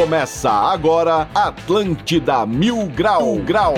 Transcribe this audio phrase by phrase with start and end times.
[0.00, 3.74] Começa agora Atlântida Mil Grau Grau.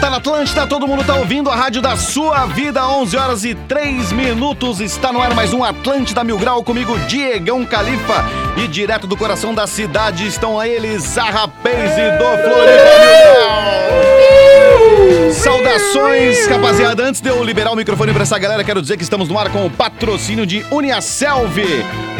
[0.00, 3.54] Tá na Atlântida, todo mundo tá ouvindo a rádio da sua vida, 11 horas e
[3.54, 4.80] 3 minutos.
[4.80, 8.24] Está no ar mais um Atlântida Mil Grau comigo, Diegão Califa.
[8.56, 13.89] E direto do coração da cidade estão eles, a Rapaze do Floripa Mil Grau.
[15.42, 17.02] Saudações, rapaziada.
[17.02, 19.50] Antes de eu liberar o microfone pra essa galera, quero dizer que estamos no ar
[19.50, 21.56] com o patrocínio de Uniaselv,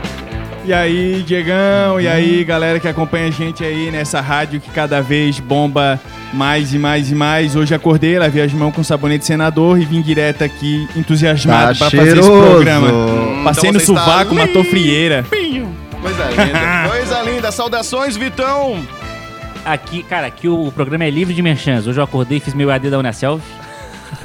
[0.64, 5.01] E aí, Diegão, e aí, galera que acompanha a gente aí nessa rádio que cada
[5.01, 5.98] vez bomba
[6.34, 7.56] mais e mais e mais.
[7.56, 11.98] Hoje acordei, lavei as mãos com sabonete senador e vim direto aqui entusiasmado Tá pra
[11.98, 12.51] fazer esse cheiroso.
[12.51, 12.89] programa.
[12.92, 15.25] Hum, Passei então no você está sovaco, matou frieira.
[15.31, 17.51] Coisa linda, coisa linda.
[17.51, 18.79] Saudações, Vitão.
[19.64, 21.86] Aqui, cara, aqui o programa é livre de merchans.
[21.86, 23.41] Hoje eu acordei, fiz meu AD da Unicelv.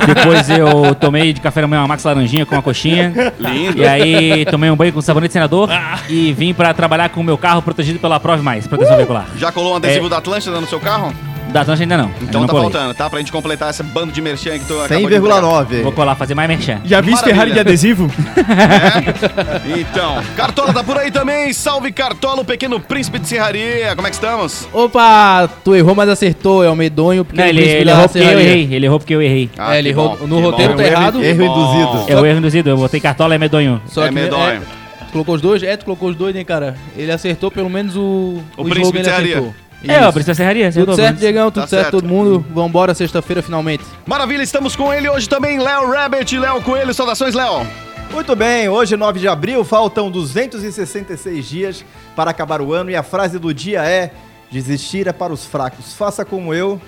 [0.07, 3.11] Depois eu tomei de café da manhã uma Max Laranjinha com uma coxinha.
[3.37, 3.77] Lindo.
[3.77, 5.69] E aí tomei um banho com sabonete senador
[6.09, 9.25] e vim pra trabalhar com o meu carro protegido pela Prove Mais, proteção veicular.
[9.37, 11.13] Já colou um adesivo da Atlântida no seu carro?
[11.49, 12.09] Da Atlântica ainda não.
[12.21, 12.71] Então ainda tá colei.
[12.71, 13.07] faltando, tá?
[13.09, 15.41] Pra gente completar esse bando de merchan que tu acabou de entregar.
[15.43, 15.83] 100,9.
[15.83, 16.81] Vou colar, fazer mais merchan.
[16.83, 17.23] Já vi esse.
[17.23, 18.09] Ferrari de adesivo?
[18.43, 19.79] É?
[19.79, 21.53] Então, Cartola tá por aí também.
[21.53, 23.95] Salve Cartola, o pequeno príncipe de serraria.
[23.95, 24.67] Como é que estamos?
[24.73, 26.63] Opa, tu errou, mas acertou.
[26.63, 27.23] É o medonho.
[27.23, 28.69] Porque Não, ele, ele errou porque eu errei.
[28.71, 29.49] Ele errou porque eu errei.
[29.57, 31.23] Ah, É, ele errou no roteiro, tá errado.
[31.23, 32.05] Erro induzido.
[32.07, 32.69] É o erro induzido.
[32.69, 33.81] Eu botei cartola é medonho.
[33.87, 34.61] Só É medonho.
[34.61, 34.82] tu
[35.13, 35.63] colocou os dois?
[35.63, 36.75] É, tu colocou os dois, né, cara?
[36.97, 38.41] Ele acertou pelo menos o.
[38.57, 39.33] O príncipe slogan de ele serraria.
[39.39, 39.55] acertou.
[39.85, 40.65] É, ó, Príncipe da Serraria.
[40.71, 41.91] Tudo acertou, certo, Diegão, tudo Tá certo, certo.
[42.01, 42.45] todo mundo.
[42.53, 43.83] Vambora sexta-feira finalmente.
[44.05, 46.93] Maravilha, estamos com ele hoje também, Léo Rabbit, Léo Coelho.
[46.93, 47.67] Saudações, Léo.
[48.11, 51.85] Muito bem, hoje 9 de abril, faltam 266 dias
[52.15, 54.11] para acabar o ano e a frase do dia é:
[54.51, 55.93] desistir é para os fracos.
[55.95, 56.79] Faça como eu,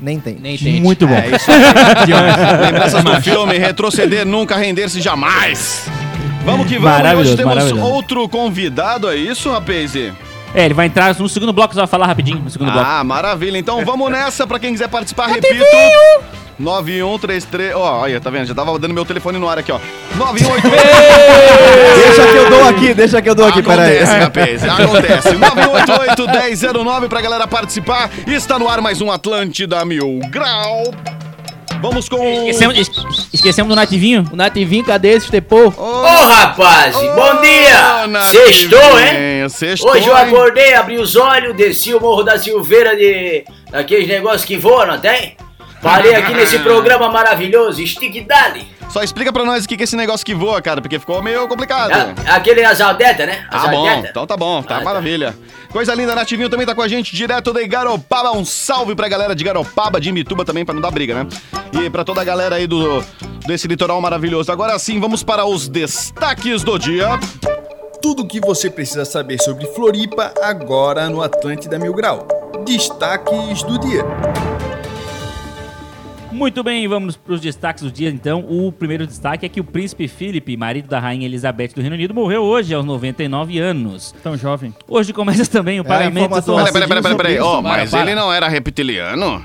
[0.00, 0.36] nem tem.
[0.36, 0.80] Nem tem.
[0.80, 1.14] Muito bom.
[1.14, 1.60] É isso aí.
[2.64, 5.84] Lembranças do filme, retroceder nunca, render-se jamais.
[6.48, 7.12] Vamos que vamos.
[7.20, 7.84] Hoje temos maravilhoso.
[7.84, 9.94] outro convidado, é isso, rapaz?
[9.94, 12.88] É, ele vai entrar no segundo bloco, você vai falar rapidinho no segundo bloco.
[12.88, 13.58] Ah, maravilha.
[13.58, 14.46] Então vamos nessa.
[14.46, 15.62] Pra quem quiser participar, repito.
[16.58, 17.74] 9133.
[17.74, 18.46] Ó, olha, tá vendo?
[18.46, 19.78] Já tava dando meu telefone no ar aqui, ó.
[20.16, 20.82] 9188.
[22.06, 23.98] Deixa que eu dou aqui, deixa que eu dou aqui, peraí.
[23.98, 24.64] Acontece, rapaz.
[24.64, 25.28] Acontece.
[26.72, 28.10] 988-1009 pra galera participar.
[28.26, 30.94] Está no ar mais um Atlântida Mil Grau.
[31.80, 32.16] Vamos com.
[32.48, 34.24] Esquecemos, es- esquecemos do nativinho?
[34.32, 35.72] O Nativinho, cadê esse estepô?
[35.76, 38.06] Ô, Ô rapaz, bom dia!
[38.06, 38.44] Nativinho.
[38.46, 39.48] Sextou, hein?
[39.48, 40.22] Sextou, Hoje eu hein?
[40.24, 44.98] acordei, abri os olhos, desci o Morro da Silveira de daqueles negócios que voam, não
[44.98, 45.36] tem?
[45.82, 48.66] Parei aqui nesse programa maravilhoso, Stick Dali.
[48.88, 51.22] Só explica pra nós o que que é esse negócio que voa, cara, porque ficou
[51.22, 51.92] meio complicado.
[51.92, 53.46] Ah, Aquele Azaldeta, né?
[53.50, 54.84] Tá bom, então tá bom, tá Ah, tá.
[54.84, 55.36] maravilha.
[55.70, 58.32] Coisa linda, Nativinho também tá com a gente direto de Garopaba.
[58.32, 61.26] Um salve pra galera de Garopaba, de Imituba também, pra não dar briga, né?
[61.72, 63.04] E pra toda a galera aí do
[63.46, 64.50] desse litoral maravilhoso.
[64.50, 67.08] Agora sim, vamos para os destaques do dia.
[68.00, 72.26] Tudo o que você precisa saber sobre Floripa agora no Atlântida Mil Grau.
[72.64, 74.04] Destaques do dia.
[76.38, 78.44] Muito bem, vamos para os destaques do dia então.
[78.48, 82.14] O primeiro destaque é que o príncipe Philip, marido da rainha Elizabeth do Reino Unido,
[82.14, 84.14] morreu hoje aos 99 anos.
[84.22, 84.72] Tão jovem.
[84.86, 87.36] Hoje começa também o pagamento informação do Peraí, peraí, peraí, peraí, peraí.
[87.36, 89.44] sobre Ó, isso, mas para, ele não era reptiliano?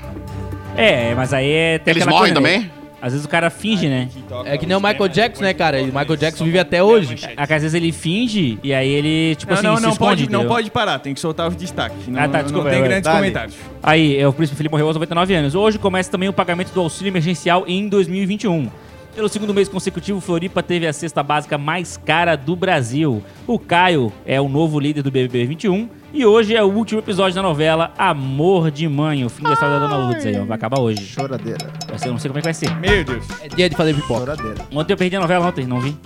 [0.76, 1.80] É, mas aí é.
[1.84, 2.70] Eles morrem também?
[3.04, 4.08] Às vezes o cara finge, né?
[4.46, 5.78] É que nem o Michael Jackson, né, cara?
[5.78, 7.16] E o Michael Jackson vive até hoje.
[7.36, 9.90] É que às vezes ele finge e aí ele, tipo Não, assim, não, se não
[9.90, 10.56] esconde, pode, não entendeu?
[10.56, 12.08] pode parar, tem que soltar os destaques.
[12.08, 13.18] Não, Ah, tá, não desculpa, tem vai, grandes dale.
[13.18, 13.56] comentários.
[13.82, 15.54] Aí, é, o príncipe Felipe morreu aos 99 anos.
[15.54, 18.70] Hoje começa também o pagamento do auxílio emergencial em 2021.
[19.14, 23.22] Pelo segundo mês consecutivo, Floripa teve a cesta básica mais cara do Brasil.
[23.46, 27.34] O Caio é o novo líder do BBB 21 e hoje é o último episódio
[27.34, 30.44] da novela Amor de Mãe, o fim da história da Dona Lourdes aí, ó.
[30.44, 31.04] Vai acabar hoje.
[31.04, 32.74] Choradeira, Vai ser, eu não sei como é que vai ser.
[32.76, 33.24] Meu Deus.
[33.42, 34.20] É dia de fazer pipoca.
[34.20, 34.64] choradeira.
[34.72, 35.96] Ontem eu perdi a novela ontem, não vi.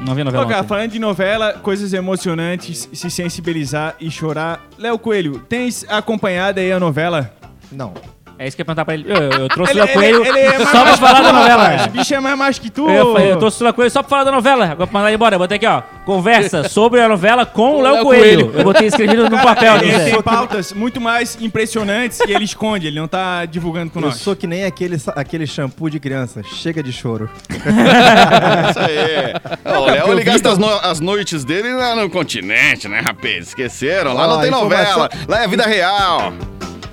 [0.00, 0.68] Não vi a novela Ó, cara, ontem.
[0.68, 4.60] falando de novela, coisas emocionantes, se sensibilizar e chorar.
[4.76, 7.32] Léo Coelho, tens acompanhado aí a novela?
[7.70, 7.94] Não.
[8.38, 9.04] É isso que eu ia perguntar pra ele.
[9.08, 11.32] Eu, eu- eu trouxe o Ele, Léo Coelho ele, ele é só pra falar da
[11.32, 11.86] novela.
[11.86, 12.88] O bicho é mais macho que tu.
[12.90, 14.64] Eu, eu trouxe o Léo Coelho só pra falar da novela.
[14.64, 15.34] Agora pra mandar ele embora.
[15.36, 15.82] Eu botei aqui, ó.
[16.04, 18.46] Conversa sobre a novela com o Léo Coelho.
[18.48, 18.58] Coelho.
[18.58, 19.76] Eu botei escrevido no papel.
[19.76, 24.06] Ele tem pautas muito mais impressionantes e ele esconde, ele não tá divulgando com Eu
[24.06, 24.16] nós.
[24.16, 26.42] sou que nem aquele, aquele shampoo de criança.
[26.42, 27.30] Chega de choro.
[27.48, 29.34] Isso aí.
[29.64, 33.48] Ó, o Léo, ele gasta as, no- as noites dele lá no continente, né, rapaz?
[33.48, 34.12] Esqueceram?
[34.12, 35.08] Lá não Ó, tem novela.
[35.28, 36.32] Lá é vida real.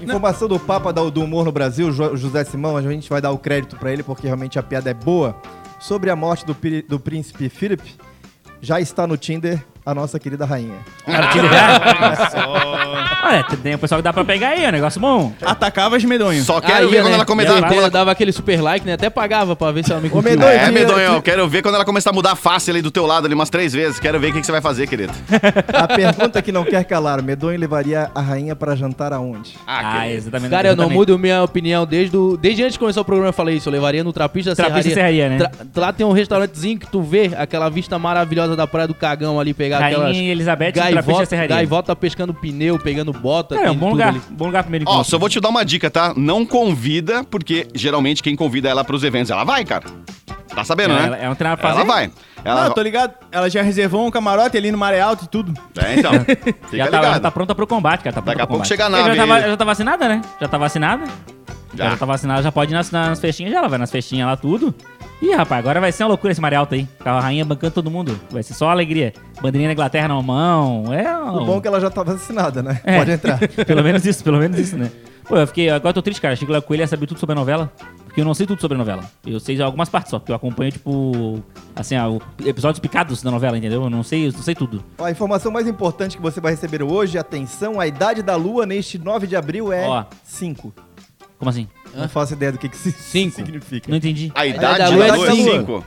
[0.01, 3.37] Informação do Papa do Humor no Brasil, Jo- José Simão, a gente vai dar o
[3.37, 5.35] crédito pra ele porque realmente a piada é boa.
[5.79, 6.55] Sobre a morte do,
[6.87, 7.81] do príncipe Philip,
[8.61, 10.77] já está no Tinder a nossa querida rainha.
[13.23, 15.31] Olha, tem o pessoal que dá pra pegar aí, é um negócio bom.
[15.41, 16.45] Atacava as medonhos.
[16.45, 17.13] Só quero Aí, ver quando né?
[17.15, 17.51] ela começar.
[17.57, 18.93] Ela, quando ela- dava aquele super like, né?
[18.93, 20.31] Até pagava pra ver se ela me curtiu.
[20.71, 23.05] Medonho, É, eu quero ver quando ela começar a mudar a face ali do teu
[23.05, 23.99] lado ali umas três vezes.
[23.99, 25.13] Quero ver o que, que você vai fazer, querido.
[25.73, 29.55] A pergunta que não quer calar, Medonho levaria a rainha pra jantar aonde?
[29.67, 30.17] Ah, querido.
[30.17, 30.51] exatamente.
[30.51, 33.29] Cara, eu não mudo minha opinião desde, o, desde antes de começar o programa.
[33.29, 33.69] Eu falei isso.
[33.69, 35.27] Eu levaria no Trapista da Trapista Serraria.
[35.27, 35.65] Serraria, né?
[35.73, 39.39] Tra- lá tem um restaurantezinho que tu vê aquela vista maravilhosa da Praia do Cagão
[39.39, 40.17] ali, pegar Rainha aquelas.
[40.17, 41.55] Elizabeth Gaivota, Serraria.
[41.55, 43.55] gaivota pescando pneu, pegando bota.
[43.55, 44.09] Cara, é um bom lugar.
[44.09, 44.21] ali.
[44.29, 45.09] Bom lugar primeiro Ó, encontro.
[45.09, 46.13] só vou te dar uma dica, tá?
[46.15, 49.85] Não convida, porque geralmente quem convida ela pros eventos, ela vai, cara.
[50.53, 51.07] Tá sabendo, Ela- né?
[51.07, 52.11] ela- ela tem nada pra Ela vai.
[52.43, 53.13] Ela Não, tô ligado.
[53.31, 55.53] Ela já reservou um camarote ali no Maré Alto e tudo.
[55.77, 56.11] É, então.
[56.69, 57.21] Fica Já tá, ligado.
[57.21, 58.13] tá pronta pro combate, cara.
[58.15, 60.21] Tá Daqui a pouco chega a Ela nave Já tá, já tá vacinada, né?
[60.41, 61.05] Já tá vacinada.
[61.73, 61.91] Já.
[61.91, 63.59] Já tá vacinada, já pode ir nas, nas festinhas já.
[63.59, 64.75] Ela vai nas festinhas lá, tudo.
[65.21, 66.87] Ih, rapaz, agora vai ser uma loucura esse Maré Alto aí.
[67.01, 68.19] Com a rainha bancando todo mundo.
[68.31, 69.13] Vai ser só alegria.
[69.39, 70.91] Bandeirinha da Inglaterra na mão.
[70.91, 72.81] É, O bom é que ela já tá vacinada, né?
[72.83, 72.97] É.
[72.97, 73.37] Pode entrar.
[73.65, 74.91] pelo menos isso, pelo menos isso, né?
[75.27, 75.69] Pô, eu fiquei.
[75.69, 76.33] Agora eu tô triste, cara.
[76.33, 77.71] Achei que o Coelho ia saber tudo sobre a novela.
[78.05, 79.03] Porque eu não sei tudo sobre a novela.
[79.25, 81.41] Eu sei algumas partes só, porque eu acompanho, tipo.
[81.75, 83.83] Assim, ó, o- episódios picados da novela, entendeu?
[83.83, 84.83] Eu não sei, eu não sei tudo.
[84.97, 88.65] Ó, a informação mais importante que você vai receber hoje, atenção, a idade da lua
[88.65, 90.03] neste 9 de abril é Ó.
[90.25, 90.73] 5.
[91.37, 91.67] Como assim?
[91.95, 93.35] Não faço ideia do que, que isso Cinco.
[93.35, 93.89] significa.
[93.89, 94.31] Não entendi.
[94.35, 95.51] A idade idade da lua é lua é cinco.
[95.51, 95.85] 5.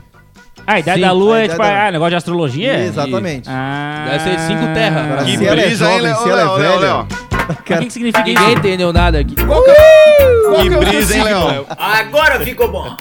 [0.67, 2.85] Ah, a idade Sim, da lua a é idade tipo, da- ah, negócio de astrologia?
[2.85, 3.49] Exatamente.
[3.51, 4.06] Ah.
[4.11, 5.01] Deve ser cinco terra.
[5.05, 6.17] Agora, Que se ela é brisa, hein, jovem, Léo?
[6.23, 6.95] se ela é Léo, Léo, velha...
[6.95, 7.09] Léo.
[7.47, 8.59] Mas O que, que significa Ninguém isso?
[8.59, 9.35] entendeu nada aqui.
[9.35, 11.67] Que brisa, hein, Léo?
[11.77, 12.97] Agora ficou bom.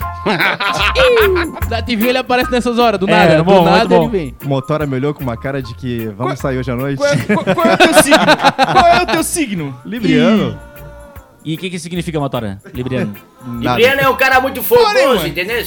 [1.70, 3.44] Da TV ele aparece nessas horas, do É, nada.
[3.44, 4.02] bom, do muito nada bom.
[4.04, 4.36] ele vem.
[4.44, 6.98] O Motora me olhou com uma cara de que vamos sair hoje à noite.
[6.98, 8.26] Qual é, qual- qual é o teu signo?
[8.74, 9.80] Qual é o teu signo?
[9.86, 10.60] Libriano.
[11.46, 12.60] E o que, que significa motora?
[12.74, 13.16] Libriano.
[13.46, 13.78] Nada.
[13.78, 15.64] Libriano é um cara muito fogoso, entendeu?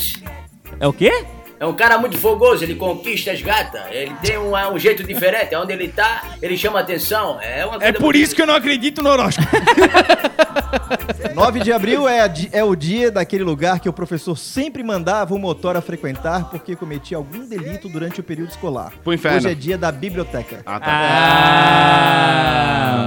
[0.80, 1.24] É o quê?
[1.58, 5.54] É um cara muito fogoso, ele conquista as gatas, ele tem um, um jeito diferente,
[5.56, 7.40] onde ele tá, ele chama atenção.
[7.40, 9.48] É, uma É por isso que eu não acredito no horóscopo.
[11.34, 15.38] 9 de abril é, é o dia daquele lugar que o professor sempre mandava o
[15.38, 18.92] Motora frequentar porque cometia algum delito durante o período escolar.
[19.04, 19.38] Pro inferno.
[19.38, 20.62] Hoje é dia da biblioteca.
[20.64, 20.86] Ah, tá.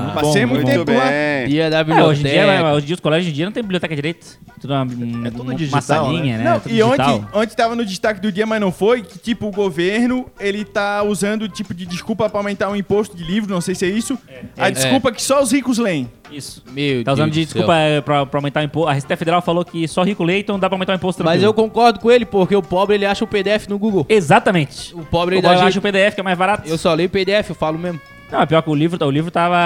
[0.10, 1.06] Ah, Passei bom, muito tempo lá.
[1.06, 1.48] bem.
[1.48, 2.10] Dia da É, biblioteca.
[2.10, 4.40] hoje em dia, mas hoje em dia os colégios de dia não tem biblioteca direito.
[4.60, 4.84] Tudo uma,
[5.28, 6.44] É tudo uma digital, salinha, né?
[6.44, 7.42] Não, Tudo e ontem, digital.
[7.42, 11.02] ontem tava no destaque do dia, mas não foi, que tipo, o governo, ele tá
[11.04, 14.18] usando tipo de desculpa pra aumentar o imposto de livro, não sei se é isso.
[14.58, 14.72] a É.
[14.72, 16.12] desculpa que só os ricos leem.
[16.32, 16.64] Isso.
[16.72, 18.90] Meu Tá usando Deus de desculpa é, pra, pra aumentar o imposto.
[18.90, 21.40] A Receita Federal falou que só rico lê, então dá pra aumentar o imposto Mas
[21.42, 21.50] tranquilo.
[21.50, 24.06] eu concordo com ele, porque o pobre ele acha o PDF no Google.
[24.08, 24.94] Exatamente.
[24.96, 25.78] O pobre ele jeito.
[25.80, 26.68] o PDF que é mais barato.
[26.70, 28.00] Eu só leio PDF, eu falo mesmo.
[28.32, 29.58] Não, é pior que o livro, o livro tava.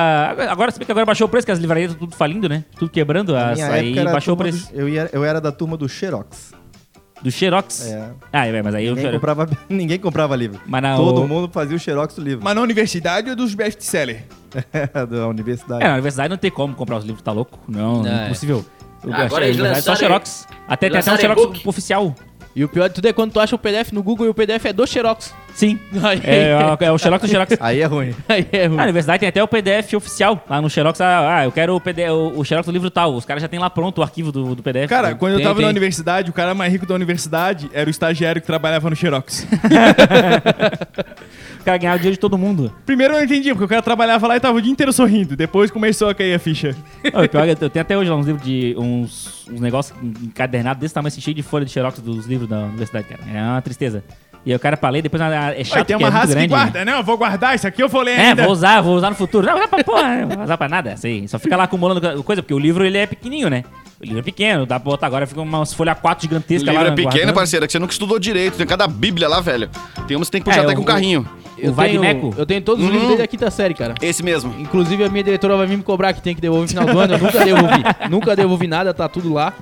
[0.49, 2.63] Agora, se bem que agora baixou o preço, que as livrarias estão tudo falindo, né?
[2.79, 3.35] Tudo quebrando.
[3.35, 4.71] Aí era baixou o preço.
[4.71, 6.53] do- eu, ia- eu era da turma do Xerox.
[7.23, 7.87] Do Xerox.
[7.87, 8.09] É.
[8.31, 8.95] Ah, é, mas aí eu.
[8.95, 10.59] Ninguém comprava, ninguém comprava livro.
[10.65, 12.43] Mas na- Todo o- mundo fazia o Xerox do livro.
[12.43, 14.23] Mas na universidade ou dos best-seller?
[15.09, 15.83] da universidade.
[15.83, 17.57] É, na universidade não tem como comprar os livros, tá louco?
[17.67, 18.25] Não, Não, é.
[18.25, 18.63] impossível.
[19.03, 20.47] O- Agora eles é só Xerox.
[20.67, 21.67] Até tem até um Xerox e-book.
[21.67, 22.15] oficial.
[22.55, 24.33] E o pior de tudo é quando tu acha o PDF no Google e o
[24.33, 25.33] PDF é do Xerox.
[25.53, 25.79] Sim.
[26.01, 27.57] Aí É, é o Xerox do Xerox.
[27.59, 28.15] Aí é ruim.
[28.27, 28.77] Aí é ruim.
[28.77, 30.43] Ah, a universidade tem até o PDF oficial.
[30.49, 33.13] Lá no Xerox, ah, ah, eu quero o, PDF, o, o Xerox do livro tal.
[33.13, 34.89] Os caras já tem lá pronto o arquivo do, do PDF.
[34.89, 35.65] Cara, quando eu Tem, tava tem.
[35.65, 39.45] na universidade, o cara mais rico da universidade era o estagiário que trabalhava no Xerox.
[41.59, 42.73] o cara ganhava o dinheiro de todo mundo.
[42.85, 45.35] Primeiro eu não entendi, porque o cara trabalhava lá e tava o dia inteiro sorrindo.
[45.35, 46.75] Depois começou a cair a ficha.
[47.29, 48.75] Pior, é eu tenho até hoje lá uns livros de.
[48.77, 52.59] uns, uns negócios encadernados desse tamanho, assim, cheio de folha de Xerox dos livros da
[52.59, 53.21] universidade, cara.
[53.31, 54.03] É uma tristeza.
[54.45, 56.27] E aí o cara pra ler, depois ah, é chato, Aí tem uma é raça
[56.27, 56.47] que grande.
[56.49, 56.83] guarda.
[56.83, 58.43] Não, eu vou guardar, isso aqui eu vou ler É, ainda.
[58.43, 59.45] vou usar, vou usar no futuro.
[59.47, 60.91] Não, não é pra porra, não vou usar pra nada.
[60.93, 63.63] Assim, só fica lá acumulando coisa, porque o livro ele é pequenininho, né?
[64.01, 66.81] O livro é pequeno, dá pra botar agora, fica umas folhas 4 O gigantescas livro
[66.87, 66.91] lá.
[66.91, 67.33] é pequeno, guardando.
[67.35, 68.57] parceiro, é que você nunca estudou direito.
[68.57, 69.69] Tem cada bíblia lá, velho.
[70.07, 71.25] Tem umas que tem que puxar É, até o- com um carrinho.
[71.57, 72.33] Eu o Vai tenho, Neco?
[72.37, 73.93] eu tenho todos os livros desde a quinta série, cara.
[74.01, 74.53] Esse mesmo.
[74.59, 76.99] Inclusive a minha diretora vai vir me cobrar que tem que devolver no final do
[76.99, 77.13] ano.
[77.13, 77.83] Eu nunca devolvi.
[78.09, 79.53] nunca devolvi nada, tá tudo lá.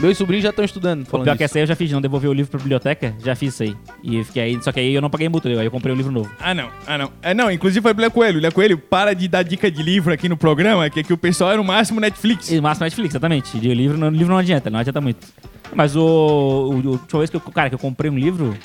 [0.00, 1.06] Meus sobrinhos já estão estudando.
[1.10, 3.14] O pior que essa aí eu já fiz, de não devolver o livro pra biblioteca,
[3.24, 3.76] já fiz isso aí.
[4.02, 6.10] E fiquei aí, só que aí eu não paguei multa, aí eu comprei um livro
[6.10, 6.30] novo.
[6.40, 6.68] Ah, não.
[6.86, 7.12] Ah, não.
[7.22, 8.40] É, não, inclusive foi pro Léo Coelho.
[8.40, 11.52] Léo Coelho, para de dar dica de livro aqui no programa, que aqui o pessoal
[11.52, 12.50] é no máximo Netflix.
[12.50, 13.58] E máximo Netflix, exatamente.
[13.58, 15.26] De livro, não, livro não adianta, não adianta muito.
[15.74, 16.00] Mas o.
[16.02, 18.56] o, o última vez que eu, cara, que eu comprei um livro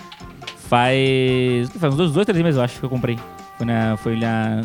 [0.67, 1.69] faz.
[1.79, 3.17] Faz uns dois, dois três meses, eu acho que eu comprei.
[3.57, 3.97] Foi na.
[3.97, 4.61] Foi na.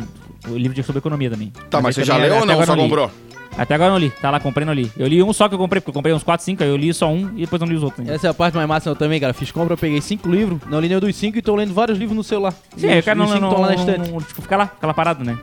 [0.47, 1.53] O livro de sobre economia também.
[1.69, 2.53] Tá, mas esse você já leu ou não?
[2.55, 3.09] agora Só comprou?
[3.57, 4.09] Até agora eu não li.
[4.21, 4.91] Tá lá, comprei não li.
[4.97, 6.75] Eu li um só que eu comprei, porque eu comprei uns 4, 5, aí eu
[6.75, 7.99] li só um e depois não li os outros.
[8.01, 8.13] ainda.
[8.13, 9.33] Essa é a parte mais massa eu também, cara.
[9.33, 11.97] Fiz compra, eu peguei cinco livros, não li nenhum dos cinco e tô lendo vários
[11.97, 12.53] livros no celular.
[12.75, 14.09] Sim, E aí o os- cara e não, não, não, lá na estante.
[14.11, 15.37] não- tipo, fica lá, fica lá parado, né?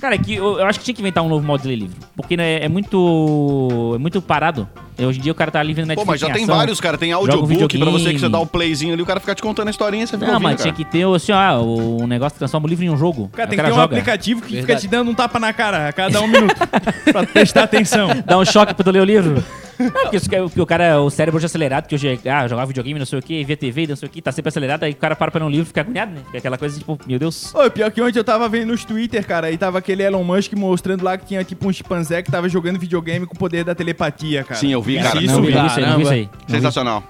[0.00, 1.76] Cara, é que eu, eu acho que tinha que inventar um novo modo de ler
[1.76, 1.96] livro.
[2.16, 3.92] Porque né, é muito.
[3.94, 4.68] É muito parado.
[5.00, 6.08] Hoje em dia o cara tá ali vendo Pô, Netflix.
[6.10, 6.56] mas já em tem ação.
[6.56, 6.98] vários, cara.
[6.98, 9.68] Tem audiobook pra você que você dá o playzinho ali, o cara fica te contando
[9.68, 10.84] a historinha e você fica Não, ouvindo, mas tinha cara.
[10.84, 13.28] que ter assim, ó, o negócio que transforma o livro em um jogo.
[13.32, 13.84] Cara, tem que ter um joga.
[13.84, 14.80] aplicativo que fica Verdade.
[14.80, 16.52] te dando um tapa na cara a cada um minuto.
[17.12, 18.08] pra prestar atenção.
[18.24, 19.42] Dá um choque pra tu ler o livro.
[19.78, 22.20] Não, porque, isso que é- porque o cara, o cérebro já é acelerado, porque hoje
[22.24, 24.32] é, ah, jogava videogame, não sei o que, via TV, não sei o que, tá
[24.32, 26.20] sempre acelerado, aí o cara para pra ler um livro e fica agoniado, né?
[26.26, 27.54] Fica aquela coisa tipo, meu Deus.
[27.54, 30.52] Ô, pior que ontem eu tava vendo nos Twitter, cara, e tava aquele Elon Musk
[30.54, 33.72] mostrando lá que tinha tipo um chimpanzé que tava jogando videogame com o poder da
[33.72, 34.58] telepatia, cara.
[34.58, 35.22] Sim, eu vi, cara.
[35.22, 35.62] Isso, não, vi, cara.
[35.62, 36.28] não vi isso aí, não vi isso aí.
[36.48, 37.04] Sensacional.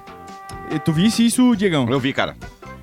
[0.71, 1.89] E Tu visse isso, Diegão?
[1.89, 2.37] Eu vi, cara.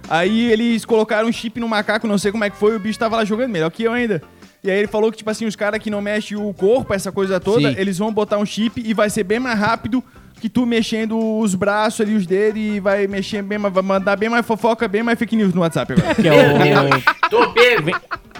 [0.09, 2.97] Aí eles colocaram um chip no macaco, não sei como é que foi, o bicho
[2.97, 4.19] tava lá jogando, melhor que eu ainda.
[4.65, 7.11] E aí ele falou que, tipo assim, os caras que não mexem o corpo, essa
[7.11, 7.75] coisa toda, Sim.
[7.77, 10.03] eles vão botar um chip e vai ser bem mais rápido
[10.41, 14.15] que tu mexendo os braços ali, os dedos, e vai mexer bem mais, vai mandar
[14.15, 16.15] bem mais fofoca, bem mais fake news no WhatsApp agora.
[16.15, 17.29] Que é o.
[17.29, 17.91] Tô pego.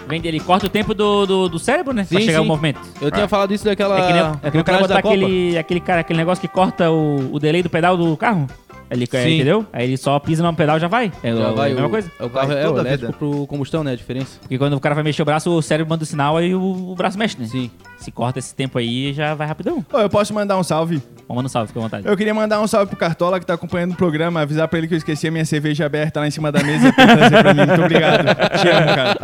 [0.06, 2.06] Vem, dele, corta o tempo do, do, do cérebro, né?
[2.08, 2.44] pra Sim, chegar sim.
[2.44, 2.80] o movimento.
[3.00, 3.98] Eu tinha falado isso daquela.
[3.98, 6.46] É que nem, é que nem o cara botar aquele, aquele, cara, aquele negócio que
[6.48, 8.46] corta o, o delay do pedal do carro.
[8.90, 9.34] Ele, é, Sim.
[9.36, 9.66] entendeu?
[9.72, 11.10] Aí ele só pisa no pedal e já vai.
[11.22, 12.12] É, Já o- vai, a mesma o, coisa.
[12.20, 13.12] É o carro Vai é elétrico vida.
[13.18, 13.92] pro combustão, né?
[13.92, 14.38] A diferença.
[14.40, 16.60] Porque quando o cara vai mexer o braço, o cérebro manda o sinal aí o,
[16.92, 17.46] o braço mexe, né?
[17.46, 17.70] Sim.
[17.98, 19.84] Se corta esse tempo aí, já vai rapidão.
[19.92, 21.02] Ô, eu posso mandar um salve?
[21.28, 22.06] Manda um salve, fica à vontade.
[22.06, 24.86] Eu queria mandar um salve pro Cartola que tá acompanhando o programa, avisar pra ele
[24.86, 27.52] que eu esqueci a minha cerveja aberta lá em cima da mesa pra trazer pra
[27.54, 27.66] mim.
[27.66, 28.24] Muito obrigado.
[28.60, 29.16] Te amo, cara.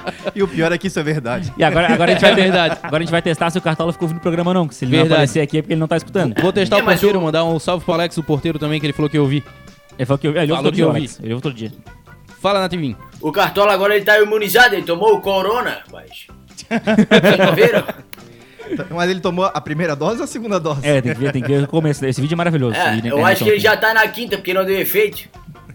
[0.34, 1.52] E o pior é que isso é verdade.
[1.58, 2.78] E agora, agora, a gente vai, verdade.
[2.82, 4.68] agora a gente vai testar se o Cartola ficou ouvindo o programa ou não.
[4.68, 5.14] que Se ele não Verdade.
[5.14, 6.40] aparecer aqui é porque ele não tá escutando.
[6.40, 8.78] Vou testar É, o mas porteiro, o- mandar um salve pro Alex, o porteiro também,
[8.80, 9.42] que ele falou que eu vi.
[9.98, 11.10] Ele falou que eu, ele Falou que dia, eu vi.
[11.22, 11.72] Ele ouve todo dia.
[12.40, 12.96] Fala, Nativinho.
[13.20, 16.26] O Cartola agora ele tá imunizado, ele tomou o corona, rapaz.
[16.70, 17.84] Vocês não viram?
[18.90, 20.86] Mas ele tomou a primeira dose ou a segunda dose?
[20.86, 22.04] É, tem que ver, tem que ver o começo.
[22.04, 22.76] Esse vídeo é maravilhoso.
[22.76, 25.28] É, na eu internet acho que ele já tá na quinta, porque não deu efeito.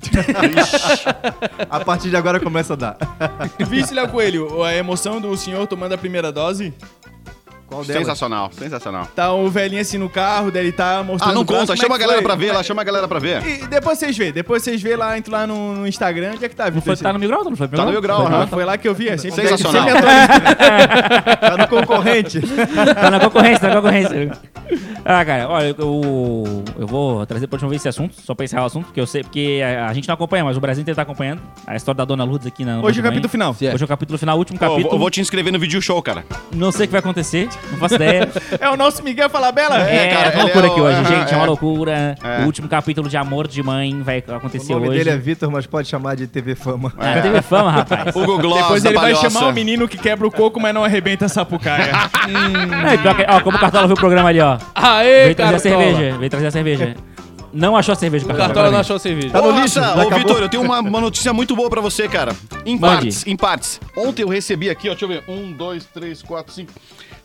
[1.69, 2.97] A partir de agora começa a dar.
[3.67, 6.73] Visse, Léo Coelho, a emoção do senhor tomando a primeira dose?
[7.67, 8.03] Qual delas?
[8.03, 9.07] Sensacional, sensacional.
[9.15, 11.73] Tá o velhinho assim no carro, daí ele tá mostrando Ah, não braço, conta.
[11.73, 12.23] é Chama a galera foi?
[12.27, 13.43] pra ver lá, chama a galera pra ver.
[13.45, 16.49] E depois vocês vê, depois vocês vê lá, entra lá no, no Instagram, onde é
[16.49, 16.95] que tá, Não Vitor?
[16.95, 17.43] foi, tá no Mil Grau?
[17.43, 18.47] Não foi Tá no Mil Grau, Foi, aham.
[18.47, 19.31] foi lá que eu vi, assim.
[19.31, 19.83] Sensacional.
[19.83, 20.25] sempre atualizo.
[21.45, 22.39] Tá no concorrente.
[22.95, 24.31] Tá na concorrência, tá na concorrência.
[25.03, 28.63] Ah, cara, olha, eu, eu vou trazer pra última vez esse assunto, só pra encerrar
[28.63, 30.95] o assunto, porque eu sei, porque a, a gente não acompanha, mas o Brasil inteiro
[30.95, 32.79] tá acompanhando a história da Dona Lourdes aqui na.
[32.81, 33.51] Hoje é o capítulo final.
[33.51, 34.83] Hoje é o capítulo final, o último capítulo.
[34.83, 36.25] vou- eu vou te inscrever no vídeo show, cara.
[36.51, 38.29] Não sei o que vai acontecer, não faço ideia.
[38.59, 39.77] É o nosso Miguel Falabella?
[39.79, 41.33] É, cara, é uma ele loucura é aqui o- hoje, é, gente.
[41.33, 41.47] É uma é.
[41.47, 42.15] loucura.
[42.23, 42.41] É.
[42.41, 44.97] O último capítulo de Amor de Mãe vai O acontecer nome hoje.
[44.99, 46.93] dele é Vitor, mas pode chamar de TV Fama.
[46.97, 48.13] Ah, teve fama, rapaz.
[48.15, 49.29] Hugo Gloss Depois ele vai Palhoça.
[49.29, 51.91] chamar o menino que quebra o coco, mas não arrebenta a sapucaia.
[53.15, 54.57] Que- ó, como o Cartola viu o programa ali, ó.
[54.73, 55.93] Aê, Veio trazer a Cartola.
[55.95, 56.17] cerveja.
[56.17, 56.95] Veio trazer a cerveja.
[57.53, 58.47] Não achou a cerveja, O Cartola.
[58.47, 59.29] Cartola não achou a cerveja.
[59.29, 60.09] Tá no lixo, Nossa, ô.
[60.09, 62.33] Vitor, eu tenho uma, uma notícia muito boa pra você, cara.
[62.65, 62.95] Em Mande.
[62.95, 63.79] partes, em partes.
[63.95, 65.23] Ontem eu recebi aqui, ó, deixa eu ver.
[65.27, 66.73] Um, dois, três, quatro, cinco.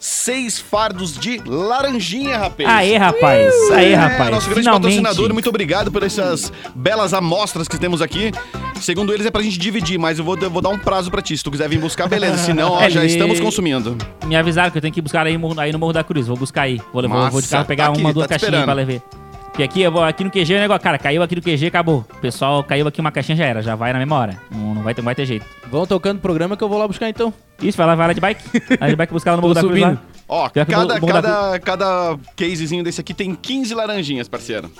[0.02, 2.66] Seis fardos de laranjinha, rapaz.
[2.66, 3.52] Aê, rapaz.
[3.72, 4.30] Aê, É, rapaz.
[4.30, 4.96] Nosso grande Finalmente.
[5.02, 8.32] patrocinador, muito obrigado por essas belas amostras que temos aqui.
[8.80, 11.20] Segundo eles, é pra gente dividir, mas eu vou, eu vou dar um prazo pra
[11.20, 11.36] ti.
[11.36, 12.38] Se tu quiser vir buscar, beleza.
[12.38, 13.94] Se não, ó, É, já ele- estamos consumindo.
[14.24, 16.26] Me avisaram que eu tenho que buscar aí, no Morro- aí no Morro da Cruz.
[16.26, 16.80] Vou buscar aí.
[16.94, 19.02] Vou, levar, vou de Massa, carro pegar tá aqui, uma, duas tá caixinhas pra levar.
[19.50, 20.82] Porque aqui, eu vou, aqui no QG é o negócio.
[20.82, 22.06] Cara, caiu aqui no QG, acabou.
[22.10, 23.62] O pessoal caiu aqui uma caixinha, já era.
[23.62, 24.40] Já vai na mesma hora.
[24.50, 25.44] Não, não vai, ter, não vai ter jeito.
[25.70, 27.32] Vão tocando o programa que eu vou lá buscar então.
[27.60, 28.42] Isso, vai lá, vai lá de bike.
[28.68, 29.98] Vai lá de bike buscar lá no Morro da Cruz lá.
[30.28, 34.70] Ó, cada, cada, cada casezinho desse aqui tem 15 laranjinhas, parceiro.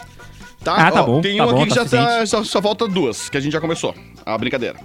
[0.63, 0.75] Tá?
[0.77, 2.63] Ah, tá Ó, bom, Tem tá um bom, aqui que tá já tá, só, só
[2.63, 3.95] falta duas, que a gente já começou.
[4.25, 4.79] A brincadeira.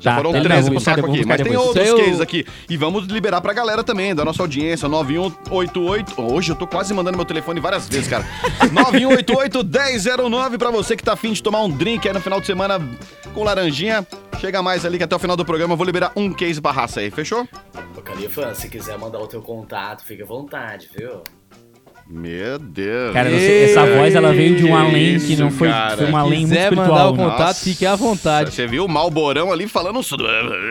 [0.00, 1.24] Já Tá, foram tá, três pro saco aqui.
[1.26, 1.66] Mas tem depois.
[1.68, 2.46] outros Isso aí eu- cases aqui.
[2.70, 4.88] E vamos liberar pra galera também, da nossa audiência.
[4.88, 6.20] 9188.
[6.22, 8.24] Hoje eu tô quase mandando meu telefone várias vezes, cara.
[8.72, 12.78] 9188-1009 pra você que tá afim de tomar um drink aí no final de semana
[13.34, 14.06] com laranjinha.
[14.40, 16.70] Chega mais ali que até o final do programa eu vou liberar um case pra
[16.70, 17.46] raça aí, fechou?
[17.96, 21.22] Ô, Califa, se quiser mandar o teu contato, fica à vontade, viu?
[22.10, 23.12] Meu Deus.
[23.12, 25.96] Cara, não sei, essa voz ela veio de um além que não foi, cara.
[25.98, 27.12] foi um além muito quiser mandar espiritual.
[27.12, 27.24] o né?
[27.24, 28.54] contato, fique à vontade.
[28.54, 30.00] Você viu o Malborão ali falando...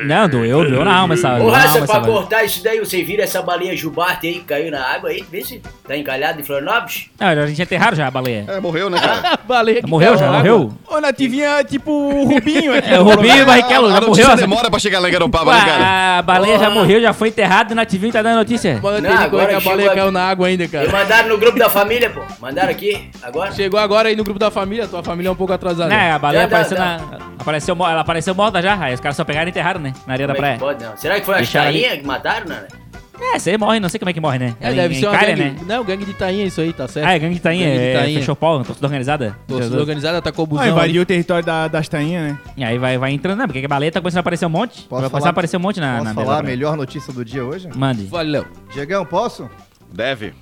[0.05, 3.23] Não, doeu, doeu na alma essa Ô, na Raça, pra cortar isso daí, você vira
[3.23, 5.23] essa baleia jubarte aí que caiu na água aí?
[5.29, 7.05] Vê se tá encalhado em Florianópolis.
[7.19, 8.45] Não, a gente enterraram já a baleia.
[8.47, 9.37] É, morreu, né, cara?
[9.47, 10.73] Baleia que Morreu já, morreu?
[10.87, 12.87] Ô, Nativinha, tipo o Rubinho aqui.
[12.97, 14.37] É, o Rubinho Barrichello a já notícia morreu.
[14.37, 16.17] demora pra chegar lá em Garopaba, né, cara?
[16.17, 18.79] a baleia já morreu, já foi enterrada e o Nativinho tá dando notícia.
[18.81, 20.89] Não, agora a baleia caiu na água ainda, E cara.
[21.27, 22.21] Mandaram no grupo da família, pô.
[22.39, 23.51] Mandaram aqui, agora.
[23.51, 25.89] Chegou agora aí no grupo da família, tua família é um pouco atrasada.
[25.89, 26.97] Né, a baleia Já dá, apareceu, dá.
[26.97, 29.93] na, apareceu, mo- ela apareceu morta já, aí os caras só pegaram e enterraram, né?
[30.05, 30.73] Na areia da Como é que praia.
[30.73, 30.97] pode, não?
[30.97, 31.81] Será que foi as Deixaram ali.
[31.81, 32.67] tainhas que mataram, né?
[33.19, 34.55] É, você morre, não sei como é que morre, né?
[34.61, 35.49] É, Ela deve em- ser uma encalha, gangue.
[35.49, 35.55] né?
[35.65, 37.07] Não, gangue de tainha isso aí, tá certo?
[37.07, 38.19] Ah, é gangue de tainha, Gangue de é, tainha.
[38.19, 39.35] fechou pau, torcida organizada.
[39.47, 40.61] Torcida organizada atacou o busão.
[40.61, 40.71] Ah, ali.
[40.73, 42.37] invadiu o território da, das tainhas, né?
[42.55, 43.47] E aí vai, vai entrando, né?
[43.47, 44.83] Porque a baleia tá começando a aparecer um monte.
[44.83, 47.11] Posso vai começar falar- a aparecer um monte na, Posso na falar a melhor notícia
[47.11, 47.67] do dia hoje?
[47.75, 48.07] Mande.
[48.23, 48.45] Léo.
[48.71, 49.49] Diegão, posso?
[49.91, 50.33] Deve.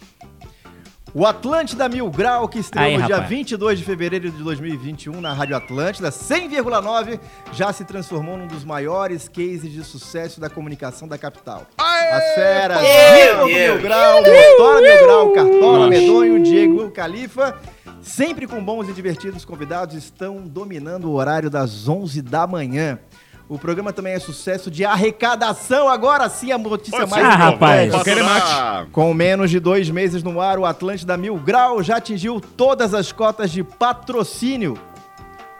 [1.17, 3.29] O Atlântida Mil Grau, que estreou Aí, no dia rapaz.
[3.29, 7.22] 22 de fevereiro de 2021 na Rádio Atlântida, 100,9,
[7.53, 11.67] já se transformou num dos maiores cases de sucesso da comunicação da capital.
[11.77, 13.81] As feras, Vitor Mil.
[13.81, 17.57] Grau, Motora Mil Grau, Cartola, Medonho, Diego Califa,
[18.01, 23.00] sempre com bons e divertidos convidados, estão dominando o horário das 11 da manhã.
[23.48, 27.88] O programa também é sucesso de arrecadação, agora sim a notícia mais Ah, rapaz.
[27.88, 27.92] importante.
[27.92, 28.48] Qualquer mate.
[28.52, 32.94] Ah, Com menos de dois meses no ar, o Atlântida Mil Grau já atingiu todas
[32.96, 34.75] as cotas de patrocínio.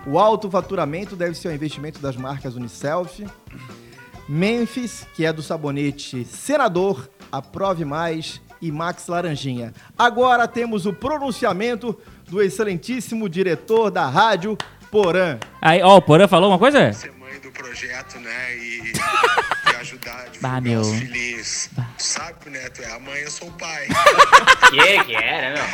[0.08, 3.20] O alto faturamento deve ser o investimento das marcas Unicelf,
[4.27, 9.74] Memphis, que é do sabonete Senador, Aprove Mais e Max Laranjinha.
[9.98, 11.96] Agora temos o pronunciamento
[12.30, 14.58] do excelentíssimo diretor da rádio,
[14.89, 15.38] Porã.
[15.62, 16.92] Aí, ó, o Porã falou uma coisa?
[16.94, 17.14] ser do
[17.55, 18.55] projeto, né?
[18.57, 18.93] E,
[19.71, 20.81] e ajudar a divulgar Bah, meu.
[20.81, 21.69] os filhinhos.
[21.97, 22.69] Tu sabe, né?
[22.69, 23.88] Tu é a mãe, eu sou o pai.
[24.69, 25.67] Que que era, não?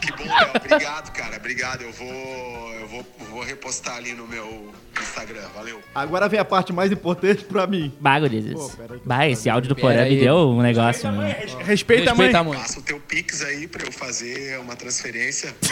[0.00, 0.50] Que bom, Léo.
[0.56, 1.36] Obrigado, cara.
[1.36, 1.82] Obrigado.
[1.82, 5.46] Eu vou, eu vou, vou repostar ali no meu Instagram.
[5.54, 5.80] Valeu.
[5.94, 7.92] Agora vem a parte mais importante pra mim.
[8.02, 11.12] Eu Bah, esse áudio do Porã me deu um negócio.
[11.12, 11.32] mano.
[11.64, 12.26] Respeita, a mãe.
[12.26, 12.58] Respeita a mãe.
[12.58, 15.54] Passa o teu Pix aí pra eu fazer uma transferência.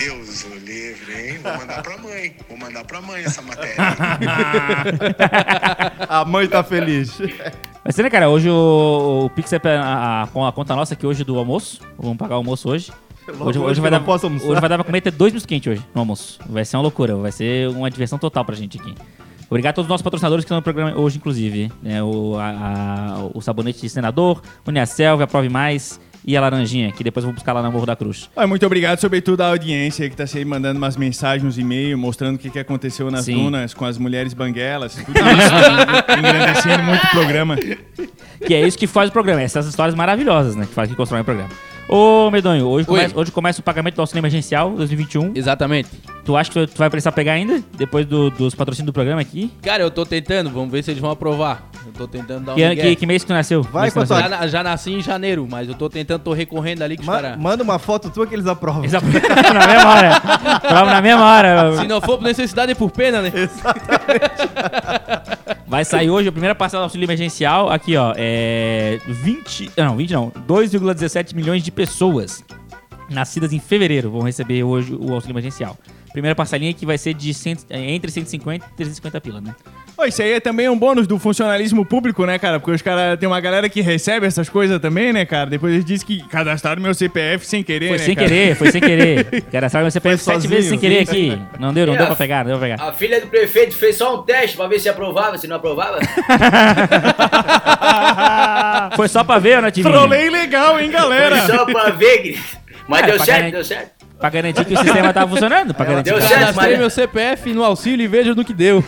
[0.00, 1.38] Deus o livre, hein?
[1.42, 2.34] Vou mandar pra mãe.
[2.48, 3.74] Vou mandar pra mãe essa matéria.
[6.08, 7.18] A mãe tá feliz.
[7.84, 8.28] Vai ser, né, cara?
[8.30, 11.80] Hoje o, o Pix é a, a- a conta nossa aqui hoje do almoço.
[11.98, 12.90] Vamos pagar o almoço hoje.
[13.28, 15.86] Hoje, hoje hoje vai dar, hoje vai dar pra comer ter dois mitos quentes hoje
[15.94, 16.40] no almoço.
[16.48, 18.94] Vai ser uma loucura, vai ser uma diversão total pra gente aqui.
[19.48, 21.70] Obrigado a todos os nossos patrocinadores que estão no programa hoje, inclusive.
[21.82, 22.02] né?
[22.02, 27.02] o, a- a- o sabonete de senador, Uniaselv, a Prove Mais e a laranjinha, que
[27.02, 28.28] depois eu vou buscar lá na Morro da Cruz.
[28.36, 32.36] Olha, muito obrigado, sobretudo, à audiência que tá sempre mandando umas mensagens, uns e-mails, mostrando
[32.36, 33.34] o que, que aconteceu nas Sim.
[33.34, 34.94] dunas com as mulheres banguelas.
[34.94, 37.56] Tudo isso engrandecendo muito o programa.
[38.46, 40.66] Que é isso que faz o programa, essas histórias maravilhosas, né?
[40.66, 41.50] Que faz que constroem o programa.
[41.88, 45.32] Ô, Medonho, hoje hoje começa o pagamento do auxílio emergencial 2021.
[45.34, 45.88] Exatamente.
[46.24, 47.60] Tu acha que tu vai precisar pegar ainda?
[47.76, 49.50] Depois do- dos patrocínios do programa aqui?
[49.60, 51.68] Cara, eu tô tentando, vamos ver se eles vão aprovar.
[51.86, 52.82] Eu tô tentando dar um Que, migué.
[52.82, 53.62] que, que mês que tu nasceu?
[53.62, 54.16] Vai a nasceu?
[54.16, 57.38] Já, já nasci em janeiro, mas eu tô tentando, tô recorrendo ali que Ma- caras...
[57.38, 58.84] manda uma foto tua que eles aprovam.
[58.84, 59.00] Exa-
[59.54, 60.20] na mesma hora.
[60.60, 61.76] Prova na mesma hora.
[61.78, 63.32] Se não for por necessidade, é por pena, né?
[65.66, 67.70] Vai sair hoje a primeira parcela do auxílio emergencial.
[67.70, 68.12] Aqui, ó.
[68.16, 68.98] É.
[69.06, 69.70] 20.
[69.76, 70.30] Não, 20 não.
[70.48, 72.44] 2,17 milhões de pessoas
[73.08, 75.76] nascidas em fevereiro vão receber hoje o auxílio emergencial.
[76.12, 79.54] Primeira parcelinha que vai ser de cento- entre 150 e 350 pila, né?
[79.96, 82.58] Ô, isso aí é também um bônus do funcionalismo público, né, cara?
[82.58, 85.48] Porque os caras tem uma galera que recebe essas coisas também, né, cara?
[85.50, 88.28] Depois eles dizem que cadastraram meu CPF sem querer, Foi né, sem cara?
[88.28, 89.42] querer, foi sem querer.
[89.52, 91.38] Cara, sabe, você pega sete sozinho, vezes sem querer aqui.
[91.58, 92.88] Não deu, não É, deu pra pegar, não deu pra pegar.
[92.88, 95.98] A filha do prefeito fez só um teste pra ver se aprovava, se não aprovava.
[98.96, 99.94] Foi só pra ver, né, Tivinho?
[99.94, 101.36] Trolei legal, hein, galera?
[101.42, 102.40] Foi só pra ver.
[102.88, 103.99] Mas É, deu certo, garantir- deu certo.
[104.20, 105.72] Pra garantir que o sistema tava funcionando.
[105.74, 106.54] Pra garantir deu que- certo.
[106.56, 108.84] Mas- meu CPF no auxílio e veja no que deu.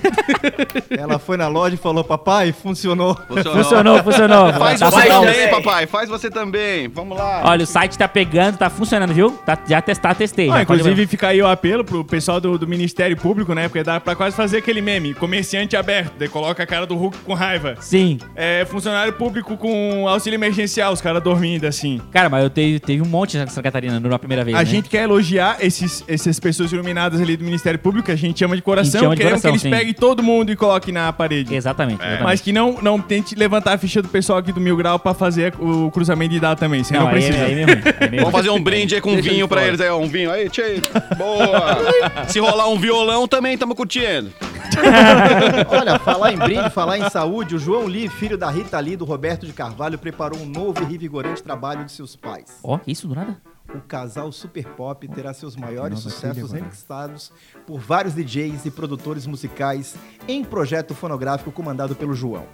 [0.90, 3.16] Ela foi na loja e falou, papai, funcionou.
[3.28, 4.52] Funcionou, funcionou.
[4.54, 5.26] Faz Tá você funcionando.
[5.32, 5.86] também, papai.
[5.86, 6.88] Faz você também.
[6.88, 7.42] Vamos lá.
[7.44, 9.30] Olha, o site tá pegando, tá funcionando, viu?
[9.44, 10.50] Tá, já testar, testei.
[10.50, 13.68] Ah, já pode inclusive, fica aí o apelo pro pessoal do, do Ministério Público, né?
[13.68, 15.14] Porque dá pra quase fazer aquele meme.
[15.14, 17.76] Comerciante aberto, daí coloca a cara do Hulk com raiva.
[17.80, 18.18] Sim.
[18.36, 22.00] É, funcionário público com auxílio emergencial, os caras dormindo assim.
[22.10, 24.64] Cara, mas eu teve, teve um monte na Santa Catarina na primeira vez, A né?
[24.66, 28.56] gente quer elogiar esses, essas pessoas iluminadas ali do Ministério Público, que a gente chama
[28.56, 29.00] de coração.
[29.00, 29.70] chama de Queremos coração, que eles sim.
[29.70, 31.54] peguem todo mundo e coloquem na parede.
[31.54, 32.22] Exatamente, exatamente.
[32.24, 35.14] Mas que não, não tente levantar a ficha do pessoal aqui do Mil Grau pra
[35.14, 36.82] fazer o cruzamento de dados também.
[36.82, 37.44] Você não, aí, precisa.
[37.44, 37.82] aí é meio ruim.
[37.84, 39.68] aí é meio Vamos fazer um brinde aí com Deixa vinho pra fora.
[39.68, 39.98] eles aí, ó.
[39.98, 40.82] Um vinho aí, tchê.
[41.16, 42.26] Boa.
[42.28, 44.32] Se rolar um violão também, tamo curtindo.
[45.68, 49.04] Olha, falar em brinde, falar em saúde, o João Lee, filho da Rita Lee, do
[49.04, 52.58] Roberto de Carvalho, preparou um novo e revigorante trabalho de seus pais.
[52.62, 53.36] Ó, que isso do nada?
[53.74, 57.32] O casal Super Pop terá seus maiores sucessos remixados
[57.66, 59.94] por vários DJs e produtores musicais
[60.28, 62.46] em projeto fonográfico comandado pelo João.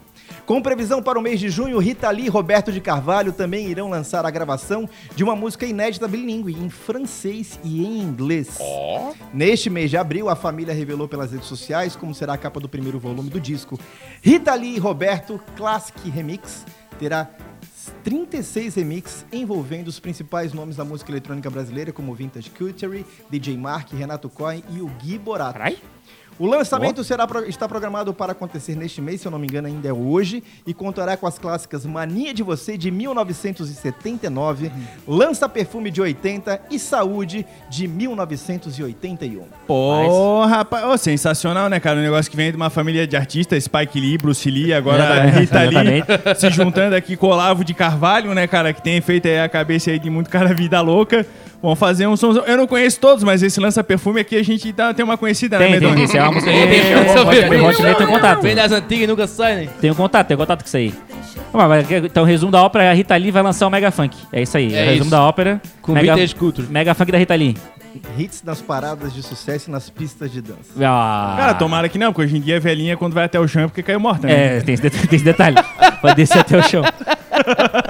[0.47, 3.91] Com previsão para o mês de junho, Rita Lee e Roberto de Carvalho também irão
[3.91, 8.59] lançar a gravação de uma música inédita bilíngue em francês e em inglês.
[9.33, 12.69] Neste mês de abril, a família revelou pelas redes sociais como será a capa do
[12.69, 13.79] primeiro volume do disco.
[14.23, 16.65] Rita Lee e Roberto Classic Remix
[16.99, 17.29] terá
[18.05, 23.93] 36 remixes envolvendo os principais nomes da música eletrônica brasileira, como Vintage Culture, DJ Mark,
[23.93, 25.55] Renato Cohen e o Gui Borato.
[25.55, 25.79] Carai.
[26.39, 29.89] O lançamento será, está programado para acontecer neste mês, se eu não me engano, ainda
[29.89, 34.71] é hoje, e contará com as clássicas Mania de Você de 1979,
[35.07, 39.43] Lança Perfume de 80 e Saúde de 1981.
[39.67, 41.99] Pô, rapaz, ô, sensacional, né, cara?
[41.99, 45.09] Um negócio que vem de uma família de artistas, Spike Lee, Bruce Lee, agora É,
[45.09, 46.05] da Rita Lee,
[46.37, 49.49] se juntando aqui com o Olavo de Carvalho, né, cara, que tem feito aí a
[49.49, 51.27] cabeça aí de muito cara vida louca.
[51.61, 52.33] Vamos fazer um som.
[52.47, 55.65] Eu não conheço todos, mas esse lança-perfume aqui a gente tá- tem uma conhecida, né,
[55.67, 56.05] Tem, tem, Medonho?
[56.05, 56.53] isso é uma música.
[56.53, 58.43] Tem, tem, Eu tem, tem, tem contato.
[58.43, 59.69] Vem das antigas e nunca sai, né?
[59.81, 60.95] Tem um contato, tem um contato com isso aí.
[61.53, 63.91] Vamos lá, vai- Então, o resumo da ópera, a Rita Lee vai lançar o Mega
[63.91, 64.17] Funk.
[64.33, 64.73] É isso aí.
[64.73, 65.11] É o resumo isso.
[65.11, 65.61] da ópera.
[65.83, 66.67] Com Mega, Vintage Culture.
[66.71, 67.57] Mega Funk da Rita Lee.
[68.17, 70.61] Hits nas paradas de sucesso e nas pistas de dança.
[70.81, 71.35] Ah.
[71.37, 73.63] Cara, tomara que não, porque hoje em dia a velhinha, quando vai até o chão,
[73.63, 74.59] é porque caiu morta, né?
[74.59, 75.57] É, tem esse, tem esse detalhe.
[76.01, 76.83] Pode descer até o chão.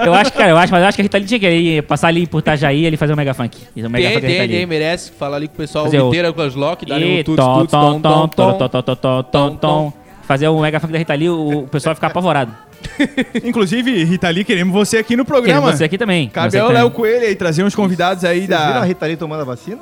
[0.05, 1.83] Eu acho, cara, eu acho, mas eu acho que a Rita Lee tinha que ir,
[1.83, 3.57] passar ali por Itajaí e ele fazer um Mega Funk.
[3.73, 5.11] Fazer um Mega Tem, Funk da tem, tem, merece.
[5.11, 7.35] Falar ali com o pessoal Fazer o- inteiro com as lock, dar E um tuts,
[7.45, 8.81] tom, tuts, tom, tom, tom, tom, tom.
[8.81, 9.93] tom, tom, tom, tom.
[10.23, 12.53] Fazer o Mega Funk da Rita Lee, o o pessoal vai ficar apavorado.
[13.43, 15.71] Inclusive, Rita Lee, queremos você aqui no programa.
[15.71, 16.29] você aqui também.
[16.29, 16.81] Cabe Você ao também.
[16.83, 18.85] Léo Coelho aí, trazer uns convidados aí Vocês viram a da...
[18.85, 19.79] Rita Lee tomando a vacina?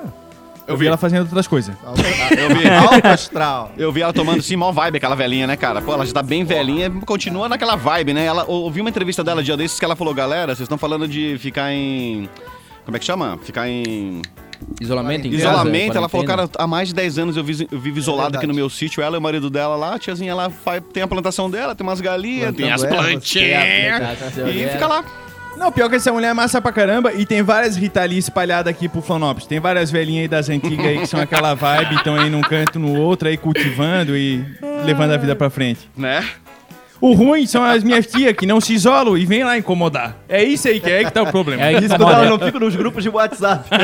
[0.68, 1.74] Eu vi ela fazendo outras coisas.
[1.84, 2.68] Alto, Eu vi.
[2.70, 3.72] alto astral.
[3.78, 5.82] Eu vi ela tomando sim, mó vibe, aquela velhinha, né, cara?
[5.82, 8.26] Pô, ela já tá bem velhinha, continua naquela vibe, né?
[8.26, 11.08] Ela, eu ouvi uma entrevista dela dia desses que ela falou, galera, vocês estão falando
[11.08, 12.30] de ficar em.
[12.84, 13.40] Como é que chama?
[13.44, 14.22] Ficar em.
[14.82, 17.80] Isolamento em casa, Isolamento, ela falou, cara, há mais de 10 anos eu, vi- eu
[17.80, 18.38] vivo isolado verdade.
[18.44, 19.04] aqui no meu sítio.
[19.04, 21.86] Ela e o marido dela lá, a tiazinha lá faz- tem a plantação dela, tem
[21.86, 23.64] umas galinhas, tem as plantinhas.
[24.56, 25.04] E fica lá.
[25.58, 28.70] Não, pior que essa mulher é massa pra caramba e tem várias Rita Lee espalhadas
[28.70, 29.48] aqui pro Flonopes.
[29.48, 32.78] Tem várias velhinhas aí das antigas aí que são aquela vibe, estão aí num canto
[32.78, 34.46] no outro aí cultivando e
[34.86, 35.90] levando a vida pra frente.
[35.98, 36.24] Né?
[37.00, 40.16] O ruim são as minhas tias que não se isolam e vêm lá incomodar.
[40.28, 41.64] É isso aí que é aí que tá o problema.
[41.64, 43.70] É isso que eu não fico nos grupos de WhatsApp.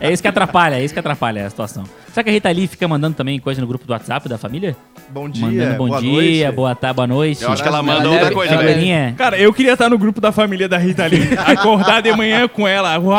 [0.00, 1.84] É isso que atrapalha, é isso que atrapalha a situação.
[2.12, 4.76] Será que a Rita Lee fica mandando também coisa no grupo do WhatsApp da família?
[5.08, 6.54] Bom dia, mandando bom boa dia, noite.
[6.54, 7.42] boa tarde, boa noite.
[7.42, 8.66] Eu acho que ela manda outra coisa, né?
[8.66, 9.14] Figurinha.
[9.16, 11.28] Cara, eu queria estar no grupo da família da Rita Lee.
[11.46, 12.98] Acordar de manhã com ela.
[12.98, 13.16] Uau!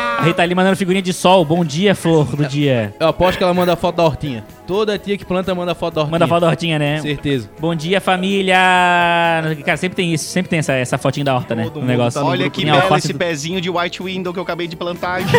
[0.20, 1.44] A Rita Lee mandando figurinha de sol.
[1.46, 2.92] Bom dia, flor do dia.
[3.00, 4.44] Eu aposto que ela manda foto da hortinha.
[4.66, 6.12] Toda tia que planta manda foto da hortinha.
[6.12, 7.00] Manda foto da hortinha, né?
[7.00, 7.48] Certeza.
[7.58, 8.54] Bom dia, família.
[9.64, 10.24] Cara, sempre tem isso.
[10.28, 11.64] Sempre tem essa, essa fotinha da horta, né?
[11.64, 12.20] Todo No mundo negócio.
[12.20, 14.38] tá no Olha grupo que Em belo alface esse do- pezinho de White Window que
[14.38, 15.20] eu acabei de plantar.
[15.24, 15.32] gente.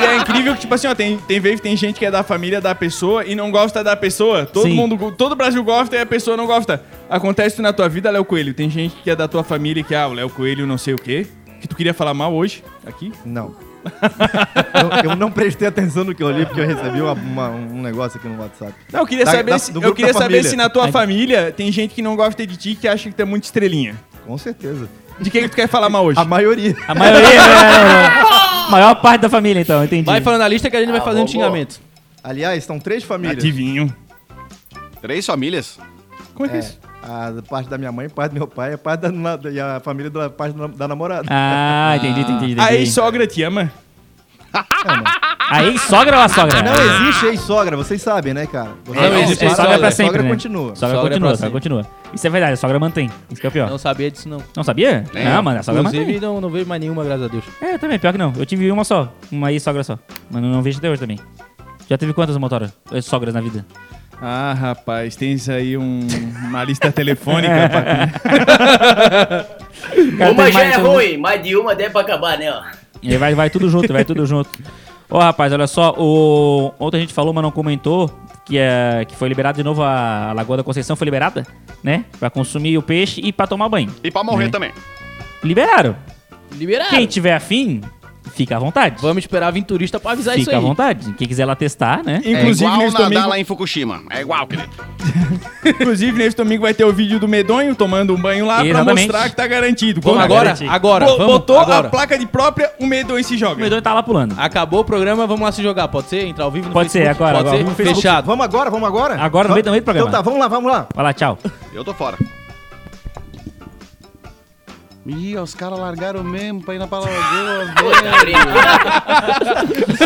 [0.00, 2.22] E é incrível que, tipo assim, ó, tem, tem que tem gente que é da
[2.22, 4.46] família da pessoa e não gosta da pessoa.
[4.46, 4.74] Todo Sim.
[4.74, 6.80] mundo, todo o Brasil gosta e a pessoa não gosta.
[7.10, 8.54] Acontece isso na tua vida, Léo Coelho.
[8.54, 10.98] Tem gente que é da tua família que, ah, o Léo Coelho não sei o
[10.98, 11.26] quê.
[11.60, 13.12] Que tu queria falar mal hoje, aqui.
[13.24, 13.54] Não.
[15.04, 17.80] eu, eu não prestei atenção no que eu li, porque eu recebi uma- uma- um
[17.82, 18.72] negócio aqui no WhatsApp.
[18.92, 20.50] Não, eu queria Da- saber, da- se, eu queria saber família.
[20.50, 20.92] se na tua Ai.
[20.92, 23.94] família tem gente que não gosta de ti que acha que tu é muito estrelinha.
[24.26, 24.88] Com certeza.
[25.18, 26.18] De quem que tu quer falar mal hoje?
[26.18, 26.74] A maioria.
[26.88, 27.28] A maioria?
[28.66, 30.04] A maior parte da família, então, entendi.
[30.04, 31.80] Vai falando a lista que a gente vai fazendo xingamento.
[32.24, 33.38] Aliás, são três famílias.
[33.38, 33.94] Adivinho.
[35.00, 35.78] Três famílias?
[36.34, 36.78] Como é que é É, isso?
[37.02, 40.10] A parte da minha mãe, parte do meu pai, a parte da, e a família
[40.10, 41.26] da parte da, da namorada.
[41.30, 42.60] Ah, entendi, entendi, entendi.
[42.60, 43.70] A ex-sogra te ama?
[45.50, 46.62] A ex-sogra ou a sogra?
[46.62, 48.70] Não existe ex-sogra, vocês sabem, né, cara?
[48.84, 50.28] Vocês Não não existe sabem, sogra é pra sempre, sogra né?
[50.28, 50.76] continua.
[50.76, 51.86] Sogra, Sogra é continua, sogra continua.
[52.14, 53.10] Isso é verdade, a sogra mantém.
[53.28, 53.64] Isso que é o pior.
[53.64, 54.62] Não Não, sabia disso, não.
[54.62, 55.04] sabia?
[55.12, 56.02] Não, mano, a sogra mantém.
[56.02, 57.44] Inclusive, não, não vejo mais nenhuma, graças a Deus.
[57.60, 58.32] É, eu também, pior que não.
[58.36, 59.98] Eu tive uma só, uma ex-sogra só.
[60.30, 61.18] Mas não, não vejo até hoje também.
[61.88, 62.72] Já teve quantas motoras?
[63.02, 63.66] Sogras na vida?
[64.22, 66.06] Ah, rapaz, tens aí um-
[66.48, 67.54] uma lista telefônica.
[67.70, 69.44] pra-
[70.18, 72.52] Cara, Uma já é ruim, mais de uma deve pra acabar, né?
[72.52, 72.62] ó.
[73.02, 74.50] E vai, vai tudo junto, vai tudo junto.
[75.08, 76.72] Ô, rapaz, olha só, o...
[76.78, 78.10] ontem a gente falou, mas não comentou,
[78.44, 79.04] que, é...
[79.08, 80.28] que foi liberado de novo a...
[80.28, 81.46] a Lagoa da Conceição, foi liberada,
[81.82, 82.04] né?
[82.18, 83.92] Pra consumir o peixe e pra tomar banho.
[84.04, 84.50] E pra morrer Né?
[84.50, 84.70] também.
[85.42, 85.96] Liberaram.
[86.52, 86.90] Liberaram.
[86.90, 87.80] Quem tiver afim,
[88.34, 88.96] Fica à vontade.
[89.00, 90.62] Vamos esperar a Venturista pra avisar isso Fica aí.
[90.64, 91.12] à vontade.
[91.14, 92.20] Quem quiser lá testar, né?
[92.24, 94.02] É Inclusive, igual nesse nadar domingo, lá em Fukushima.
[94.10, 94.68] É igual, querido.
[95.64, 99.08] inclusive, nesse domingo vai ter o vídeo do Medonho tomando um banho lá pra Exatamente.
[99.08, 100.00] mostrar que tá garantido.
[100.00, 100.44] Vamos agora?
[100.44, 100.68] garantir.
[100.68, 101.04] Agora.
[101.06, 101.86] bo- Vamos botou agora.
[101.88, 103.60] a placa de própria, o Medonho se O joga.
[103.60, 104.34] medonho tá lá pulando.
[104.38, 105.88] Acabou o programa, vamos lá se jogar.
[105.88, 106.24] Pode ser?
[106.26, 107.22] Entrar ao vivo no Pode ser, Facebook?
[107.22, 107.74] agora, Pode agora.
[107.74, 107.94] ser?
[107.94, 108.26] Fechado.
[108.26, 109.20] Vamos agora, vamos agora?
[109.20, 110.08] Agora, no meio- no meio do programa.
[110.08, 110.86] Então tá, vamos lá, vamos lá.
[110.94, 111.38] Vai lá, tchau.
[111.74, 112.16] Eu tô fora.
[115.16, 117.10] Ih, os caras largaram mesmo pra ir na Palagoa.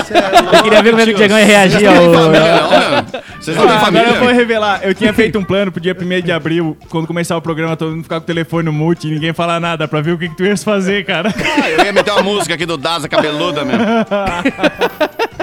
[0.05, 0.57] Tá?
[0.59, 1.95] Eu queria ver como é que o Diegão ia reagir ao...
[3.40, 4.09] Vocês não têm Ah, família?
[4.09, 4.81] agora eu vou revelar.
[4.83, 7.90] Eu tinha feito um plano pro dia 1 de abril, quando começar o programa, todo
[7.93, 10.29] mundo ficar com o telefone no mute e ninguém falar nada, pra ver o que,
[10.29, 11.33] que tu ias fazer, cara.
[11.62, 13.85] Ah, eu ia meter uma música aqui do Daza cabeluda mesmo.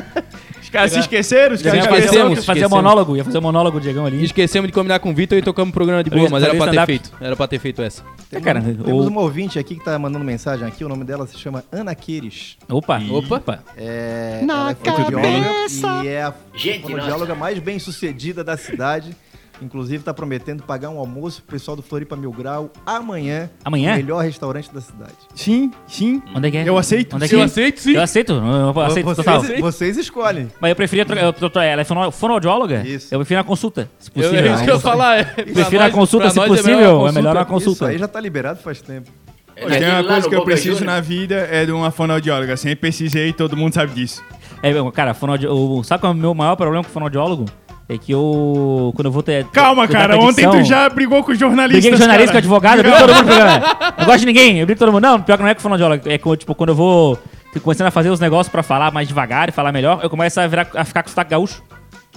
[0.72, 2.08] Caras se esqueceram, os caras Já se esquecemos.
[2.14, 2.30] esqueceram.
[2.36, 2.72] Fazer esquecemos.
[2.72, 4.24] monólogo, ia fazer um monólogo do Diegão ali.
[4.24, 6.68] Esquecemos de combinar com o Vitor e tocamos o programa de boa, mas era pra
[6.72, 7.12] ter feito.
[7.20, 8.04] Era pra ter feito essa.
[8.32, 11.28] É, cara, Temos o- uma ouvinte aqui que tá mandando mensagem aqui, o nome dela
[11.28, 12.56] se chama Ana Queires.
[12.70, 13.36] Opa, Opa.
[13.36, 13.60] opa.
[13.78, 19.16] É, ela é fonoaudióloga e é a Gente, fonoaudióloga mais bem sucedida da cidade.
[19.62, 23.50] Inclusive tá prometendo pagar um almoço pro pessoal do Floripa Mil Grau amanhã.
[23.64, 23.92] Amanhã?
[23.92, 25.14] No melhor restaurante da cidade.
[25.36, 26.22] Sim, sim.
[26.36, 26.68] Onde é que é?
[26.68, 27.16] Eu aceito.
[27.16, 27.44] Onde é que Eu é?
[27.44, 27.92] aceito, sim.
[27.94, 29.42] Eu aceito, eu eu aceito vocês, total.
[29.60, 30.48] vocês escolhem.
[30.60, 31.24] Mas eu preferia trocar.
[31.24, 32.82] eu- eu- Ela é fono- fonoaudióloga?
[32.86, 33.14] Isso.
[33.14, 34.40] Eu prefiro a consulta, se Eu, possível.
[34.52, 35.18] é isso que eu ia falar.
[35.20, 37.08] É, Prefiro a consulta, se nós possível.
[37.08, 37.88] É melhor a Isso consulta.
[37.88, 39.12] aí já tá liberado faz tempo.
[39.56, 42.58] É Tem uma coisa que eu preciso na vida é de uma fonoaudióloga.
[42.58, 44.24] Sempre precisei e todo mundo sabe disso.
[44.64, 45.48] É, cara, fonoaudi...
[45.48, 45.84] o...
[45.84, 47.46] sabe qual é o meu maior problema com fonoaudiólogo?
[47.92, 48.94] É que eu.
[48.96, 49.46] Quando eu vou ter.
[49.48, 50.18] Calma, cuidar cara.
[50.18, 52.40] com Ontem tu já brigou com jornalistas, Briguei com jornalista, com cara.
[52.40, 53.78] advogado, eu brigo com todo mundo no programa.
[54.00, 55.04] Não gosto de ninguém, eu brigo com todo mundo.
[55.04, 56.10] Não, pior que não é com fonoaudiólogo.
[56.10, 57.20] É com, tipo, quando eu vou
[57.52, 60.40] fico começando a fazer os negócios pra falar mais devagar e falar melhor, eu começo
[60.40, 61.62] a, virar, a ficar com sotaque gaúcho.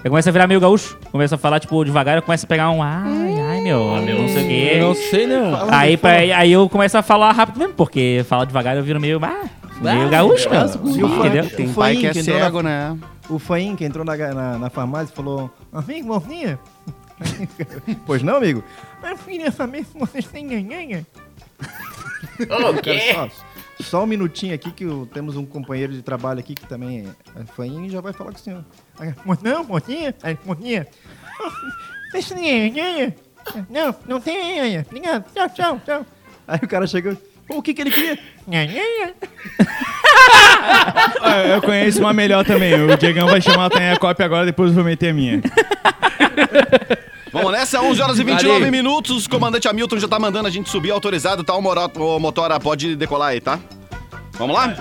[0.05, 0.97] Eu começo a virar meio gaúcho.
[1.11, 2.81] Começo a falar, tipo, devagar, eu começo a pegar um.
[2.81, 3.34] Ai,
[3.65, 4.71] meu, meu, não sei o quê.
[4.75, 5.71] Eu não sei, não.
[5.73, 9.19] Aí, pra- aí eu começo a falar rápido mesmo, porque falar devagar eu viro meio.
[9.25, 9.45] Ah,
[9.81, 10.61] meio gaúcho, meu.
[11.19, 11.49] Entendeu?
[11.51, 12.99] Tem o pai que é entrou na- cego, né?
[13.29, 16.59] O Faim que entrou na, na, na farmácia e falou: Amigo, mocinha.
[18.07, 18.63] pois não, amigo?
[19.03, 21.07] Eu queria saber se vocês têm ganhanha.
[22.49, 23.31] Cara,
[23.79, 27.07] só, só um minutinho aqui que o- temos um companheiro de trabalho aqui que também
[27.37, 28.65] é, Faim e já vai falar com o senhor.
[28.99, 30.15] Aí, "Mo- Não, mocinha?
[30.23, 30.87] Aí, mocinha.
[32.11, 33.15] Vocês têm ganhanha?
[33.71, 34.85] Não, não tem ganhanha.
[34.89, 35.25] Obrigado.
[35.35, 36.07] Tchau, tchau, tchau.
[36.49, 37.17] Aí o cara chegou.
[37.47, 38.19] Pô, o que que ele queria?
[41.21, 42.75] Ah, Eu conheço uma melhor também.
[42.75, 45.41] O Diegão vai chamar a Tanha Copy agora, depois eu vou meter a minha.
[47.33, 48.71] Vamos nessa, 11 horas e 29 Valeu.
[48.71, 49.27] minutos.
[49.27, 51.55] O comandante Hamilton já tá mandando a gente subir autorizado, tá?
[51.55, 53.59] O, moro- o Motora pode decolar aí, tá?
[54.39, 54.75] Vamos lá?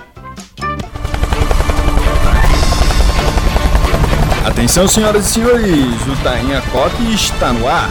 [4.45, 7.89] Atenção, senhoras e senhores, o Tainha Cop está no ar.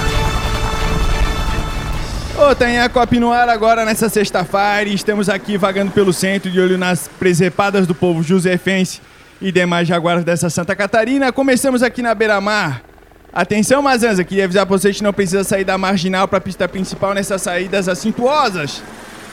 [2.54, 4.90] Tainha Cop no ar agora nessa sexta-feira.
[4.90, 9.00] Estamos aqui vagando pelo centro, de olho nas presepadas do povo josefense
[9.40, 11.32] e demais jaguaras dessa Santa Catarina.
[11.32, 12.82] Começamos aqui na beira-mar.
[13.32, 17.14] Atenção, Mazanza, queria avisar pra vocês que não precisa sair da marginal pra pista principal
[17.14, 18.82] nessas saídas assintuosas.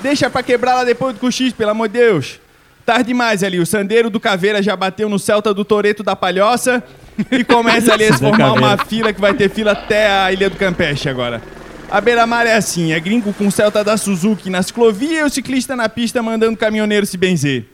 [0.02, 2.40] Deixa pra quebrar lá depois do cochise, pelo amor de Deus.
[2.86, 6.82] Tarde demais ali, o Sandeiro do Caveira já bateu no Celta do Toreto da Palhoça
[7.30, 10.50] e começa ali a se formar uma fila que vai ter fila até a Ilha
[10.50, 11.42] do Campeche agora.
[11.92, 15.76] A beira-mar é assim, é gringo com Celta da Suzuki na ciclovia e o ciclista
[15.76, 17.66] na pista mandando o caminhoneiro se benzer.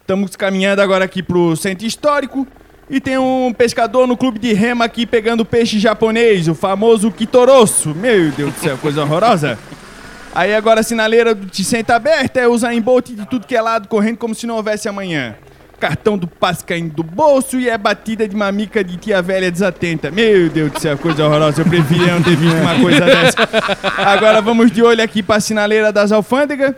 [0.00, 2.46] Estamos caminhando agora aqui pro centro histórico
[2.88, 7.92] e tem um pescador no clube de rema aqui pegando peixe japonês, o famoso Kitorosso.
[7.96, 9.58] Meu Deus do céu, coisa horrorosa.
[10.32, 13.60] Aí agora a sinaleira do Ticenta aberta é usar em Bolt de tudo que é
[13.60, 15.34] lado, correndo como se não houvesse amanhã.
[15.78, 20.10] Cartão do passe caindo do bolso e é batida de mamica de tia velha desatenta.
[20.10, 21.62] Meu Deus do céu, coisa horrorosa.
[21.62, 23.36] Eu preferia não ter visto uma coisa dessa.
[23.96, 26.74] Agora vamos de olho aqui pra sinaleira das alfândegas.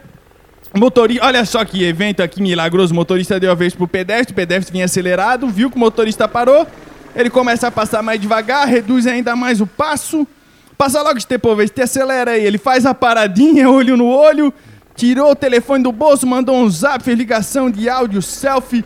[0.74, 2.92] Motorista, olha só que evento aqui milagroso.
[2.92, 6.28] O motorista deu a vez pro pedestre, o pedestre vinha acelerado, viu que o motorista
[6.28, 6.66] parou.
[7.14, 10.26] Ele começa a passar mais devagar, reduz ainda mais o passo.
[10.78, 12.44] Passa logo, Stepovez, te acelera aí.
[12.44, 14.52] Ele faz a paradinha, olho no olho,
[15.00, 18.84] tirou o telefone do bolso, mandou um zap, fez ligação de áudio, selfie.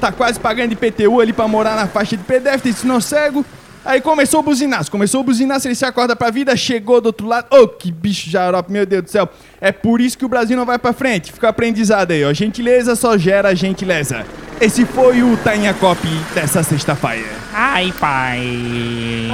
[0.00, 3.44] Tá quase pagando de PTU ali pra morar na faixa de pedestre, ensinou cego.
[3.84, 7.26] Aí começou o buzinaço, começou o buzinaço, ele se acorda pra vida, chegou do outro
[7.26, 7.48] lado.
[7.50, 9.28] Ô, que bicho jarope, meu Deus do céu.
[9.60, 11.32] É por isso que o Brasil não vai pra frente.
[11.32, 12.32] Fica aprendizado aí, ó.
[12.32, 14.24] Gentileza só gera gentileza.
[14.60, 15.98] Esse foi o Tainha Cop
[16.32, 17.26] dessa sexta-feira.
[17.52, 19.28] Ai, pai.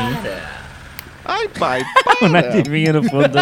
[1.27, 1.83] Ai, pai.
[2.23, 3.39] O nativinho no fundo.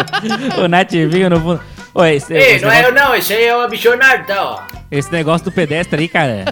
[0.63, 1.61] o nativinho no fundo.
[1.93, 4.43] Ô, esse, Ei, esse não é negócio, eu não, esse aí é o Bichonardo, tá,
[4.43, 4.59] ó.
[4.89, 6.45] esse negócio do pedestre aí, cara.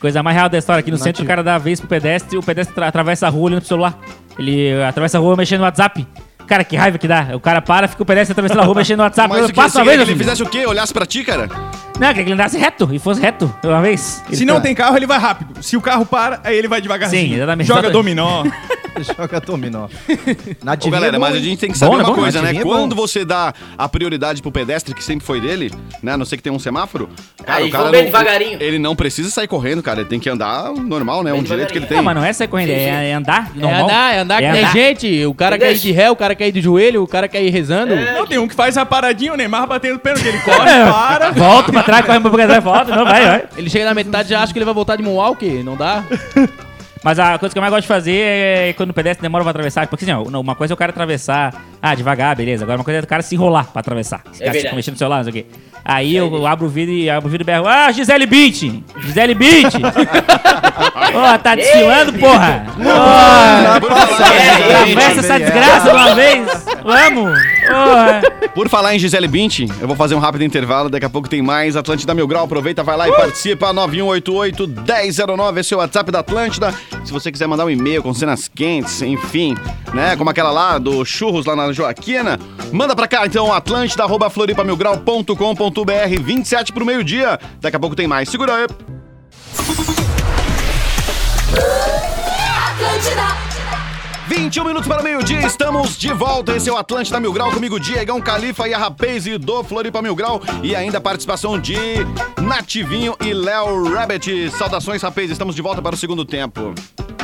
[0.00, 0.80] Coisa mais real da história.
[0.80, 3.30] Aqui no centro, o cara dá a vez pro pedestre, o pedestre tra- atravessa a
[3.30, 3.98] rua olhando pro celular.
[4.38, 6.06] Ele atravessa a rua mexendo no WhatsApp.
[6.46, 7.28] Cara, que raiva que dá.
[7.34, 9.28] O cara para, fica o pedestre atravessando a rua mexendo no WhatsApp.
[9.28, 10.18] Mas o que Passa você uma vez, ele filho.
[10.18, 10.66] fizesse o quê?
[10.66, 11.48] Olhasse pra ti, cara?
[11.98, 14.22] Não, queria que ele andasse reto e fosse reto uma vez.
[14.30, 15.62] Se não tem carro, ele vai rápido.
[15.62, 17.28] Se o carro para, aí ele vai devagarzinho.
[17.28, 17.66] Sim, exatamente.
[17.66, 18.14] Joga Exatamente.
[18.16, 18.44] dominó.
[19.18, 19.84] Joga dominó.
[19.84, 19.88] Ô,
[20.64, 22.04] Nativinho galera, é mas a gente tem que saber Bom, né?
[22.04, 22.50] uma Bom, coisa, né?
[22.50, 22.70] é bom.
[22.70, 25.70] Quando você dá a prioridade pro pedestre, que sempre foi dele,
[26.02, 26.12] né?
[26.12, 27.08] A não ser que tenha um semáforo,
[27.44, 28.58] cara, Aí, o cara vamos bem não, devagarinho.
[28.62, 30.00] ele não precisa sair correndo, cara.
[30.00, 31.30] Ele tem que andar normal, né?
[31.32, 31.96] Bem um direito que ele tem.
[31.98, 33.84] Não, mas não é sair correndo, é, é andar É normal.
[33.84, 35.26] andar, é andar que tem gente.
[35.26, 37.42] O cara quer ir de ré, o cara quer ir de joelho, o cara quer
[37.42, 37.94] ir rezando.
[37.96, 40.26] Não, tem um que faz a paradinha, o Neymar batendo pênalti.
[40.26, 41.30] Ele corre, É, para.
[41.32, 42.96] Volta pra trás, corre pra trás, volta.
[42.96, 43.44] Não, vai, vai.
[43.56, 46.04] Ele chega na metade e já acha que ele vai voltar de Moonwalk, não dá?
[47.06, 49.52] Mas a coisa que eu mais gosto de fazer é quando o pedestre demora pra
[49.52, 49.86] atravessar.
[49.86, 52.64] Porque assim, ó, uma coisa é o cara atravessar, ah, devagar, beleza.
[52.64, 54.22] Agora uma coisa é o cara se enrolar pra atravessar.
[54.24, 54.62] Esse cara verdade.
[54.64, 55.46] fica mexendo no celular, não sei o quê.
[55.84, 58.82] Aí eu, eu abro o vídeo e abro o vídeo e berro, ah, Gisele Bint!
[59.02, 59.74] Gisele Bint!
[61.14, 62.66] Ó, tá desfilando, porra!
[62.76, 66.66] Falar, atravessa essa desgraça de uma vez!
[66.82, 67.55] Vamos!
[68.54, 70.88] Por falar em Gisele Bint, eu vou fazer um rápido intervalo.
[70.88, 72.44] Daqui a pouco tem mais Atlântida Mil Grau.
[72.44, 73.72] Aproveita, vai lá e participa.
[73.74, 75.58] 9188-1009.
[75.58, 76.72] Esse é o WhatsApp da Atlântida.
[77.04, 79.54] Se você quiser mandar um e-mail com cenas quentes, enfim,
[79.92, 80.16] né?
[80.16, 82.38] Como aquela lá do Churros lá na Joaquina,
[82.72, 87.38] manda pra cá então, atlântida.floripamilgrau.com.br 27 pro meio-dia.
[87.60, 88.28] Daqui a pouco tem mais.
[88.28, 88.66] Segura aí.
[94.28, 96.56] 21 minutos para o meio-dia, estamos de volta.
[96.56, 100.02] Esse é o Atlântida Mil Grau, comigo Diegão Califa e a Rapaz e do Floripa
[100.02, 100.42] Mil Grau.
[100.62, 101.76] E ainda a participação de
[102.42, 104.50] Nativinho e Léo Rabbit.
[104.50, 106.74] Saudações, Rapaz, estamos de volta para o segundo tempo.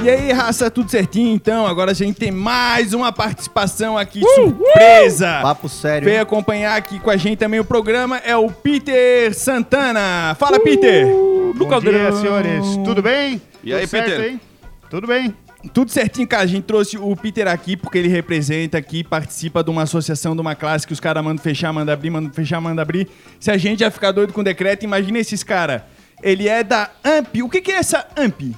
[0.01, 1.35] E aí, raça, tudo certinho?
[1.35, 5.41] Então, agora a gente tem mais uma participação aqui, surpresa.
[5.43, 6.09] Papo sério.
[6.09, 10.37] Veio acompanhar aqui com a gente também o programa, é o Peter Santana.
[10.39, 11.07] Fala, Peter!
[11.55, 12.65] Bom dia, senhores.
[12.85, 13.41] Tudo bem?
[13.63, 14.31] E aí, Tudo certo, Peter?
[14.31, 14.41] hein?
[14.91, 15.35] Tudo bem.
[15.73, 16.43] Tudo certinho, cara.
[16.43, 20.41] A gente trouxe o Peter aqui porque ele representa aqui, participa de uma associação, de
[20.41, 23.09] uma classe que os caras mandam fechar, mandam abrir, mandam fechar, mandam abrir.
[23.39, 25.83] Se a gente já ficar doido com decreto, imagina esses caras.
[26.23, 27.43] Ele é da AMP.
[27.43, 28.55] O que, que é essa AMP?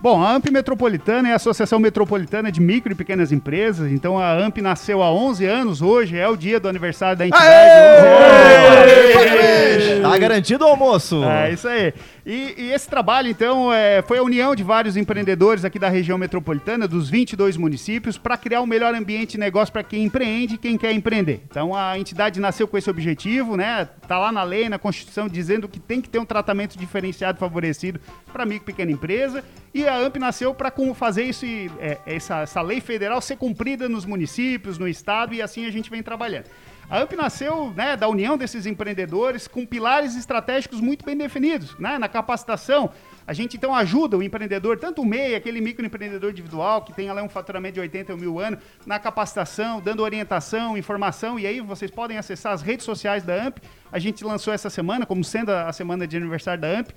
[0.00, 3.90] Bom, a AMP Metropolitana é a Associação Metropolitana de Micro e Pequenas Empresas.
[3.90, 5.82] Então a AMP nasceu há 11 anos.
[5.82, 7.48] Hoje é o dia do aniversário da entidade.
[7.48, 7.56] 11
[9.96, 10.02] anos.
[10.02, 11.24] Tá garantido o almoço.
[11.24, 11.92] É isso aí.
[12.24, 16.18] E, e esse trabalho, então, é, foi a união de vários empreendedores aqui da região
[16.18, 20.58] metropolitana, dos 22 municípios, para criar um melhor ambiente de negócio para quem empreende e
[20.58, 21.42] quem quer empreender.
[21.48, 23.88] Então, a entidade nasceu com esse objetivo, né?
[24.06, 27.98] Tá lá na lei, na Constituição, dizendo que tem que ter um tratamento diferenciado favorecido
[28.32, 29.42] para micro e pequena empresa.
[29.78, 33.88] E a AMP nasceu para fazer isso, e, é, essa, essa lei federal ser cumprida
[33.88, 36.46] nos municípios, no estado, e assim a gente vem trabalhando.
[36.90, 41.78] A AMP nasceu né, da união desses empreendedores com pilares estratégicos muito bem definidos.
[41.78, 41.96] Né?
[41.96, 42.90] Na capacitação,
[43.24, 47.22] a gente então ajuda o empreendedor, tanto o MEI, aquele microempreendedor individual que tem lá
[47.22, 52.18] um faturamento de 80 mil anos, na capacitação, dando orientação, informação, e aí vocês podem
[52.18, 53.58] acessar as redes sociais da AMP.
[53.92, 56.90] A gente lançou essa semana, como sendo a semana de aniversário da AMP,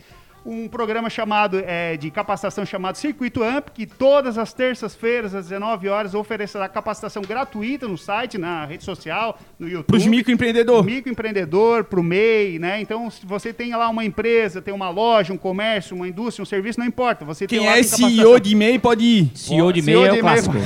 [0.46, 5.88] um programa chamado é, de capacitação chamado Circuito AMP, que todas as terças-feiras, às 19
[5.88, 9.88] horas, oferecerá capacitação gratuita no site, na rede social, no YouTube.
[9.88, 10.86] Pros microempreendedores.
[10.86, 12.82] Microempreendedor, pro MEI, né?
[12.82, 16.46] Então, se você tem lá uma empresa, tem uma loja, um comércio, uma indústria, um
[16.46, 17.24] serviço, não importa.
[17.26, 19.32] Você tem Quem lá é tem CEO de e-mail pode ir.
[19.36, 20.56] CEO de e-mail é o clássico.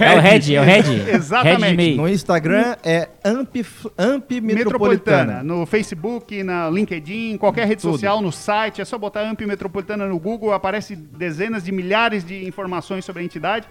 [0.00, 1.10] É o Red, é o Red.
[1.14, 1.96] Exatamente.
[1.96, 3.64] No Instagram é AMP,
[3.98, 4.54] AMP Metropolitana.
[4.54, 5.42] Metropolitana.
[5.42, 8.69] No Facebook, na LinkedIn, em qualquer rede social, no site.
[8.78, 13.24] É só botar AMP Metropolitana no Google, aparece dezenas de milhares de informações sobre a
[13.24, 13.66] entidade.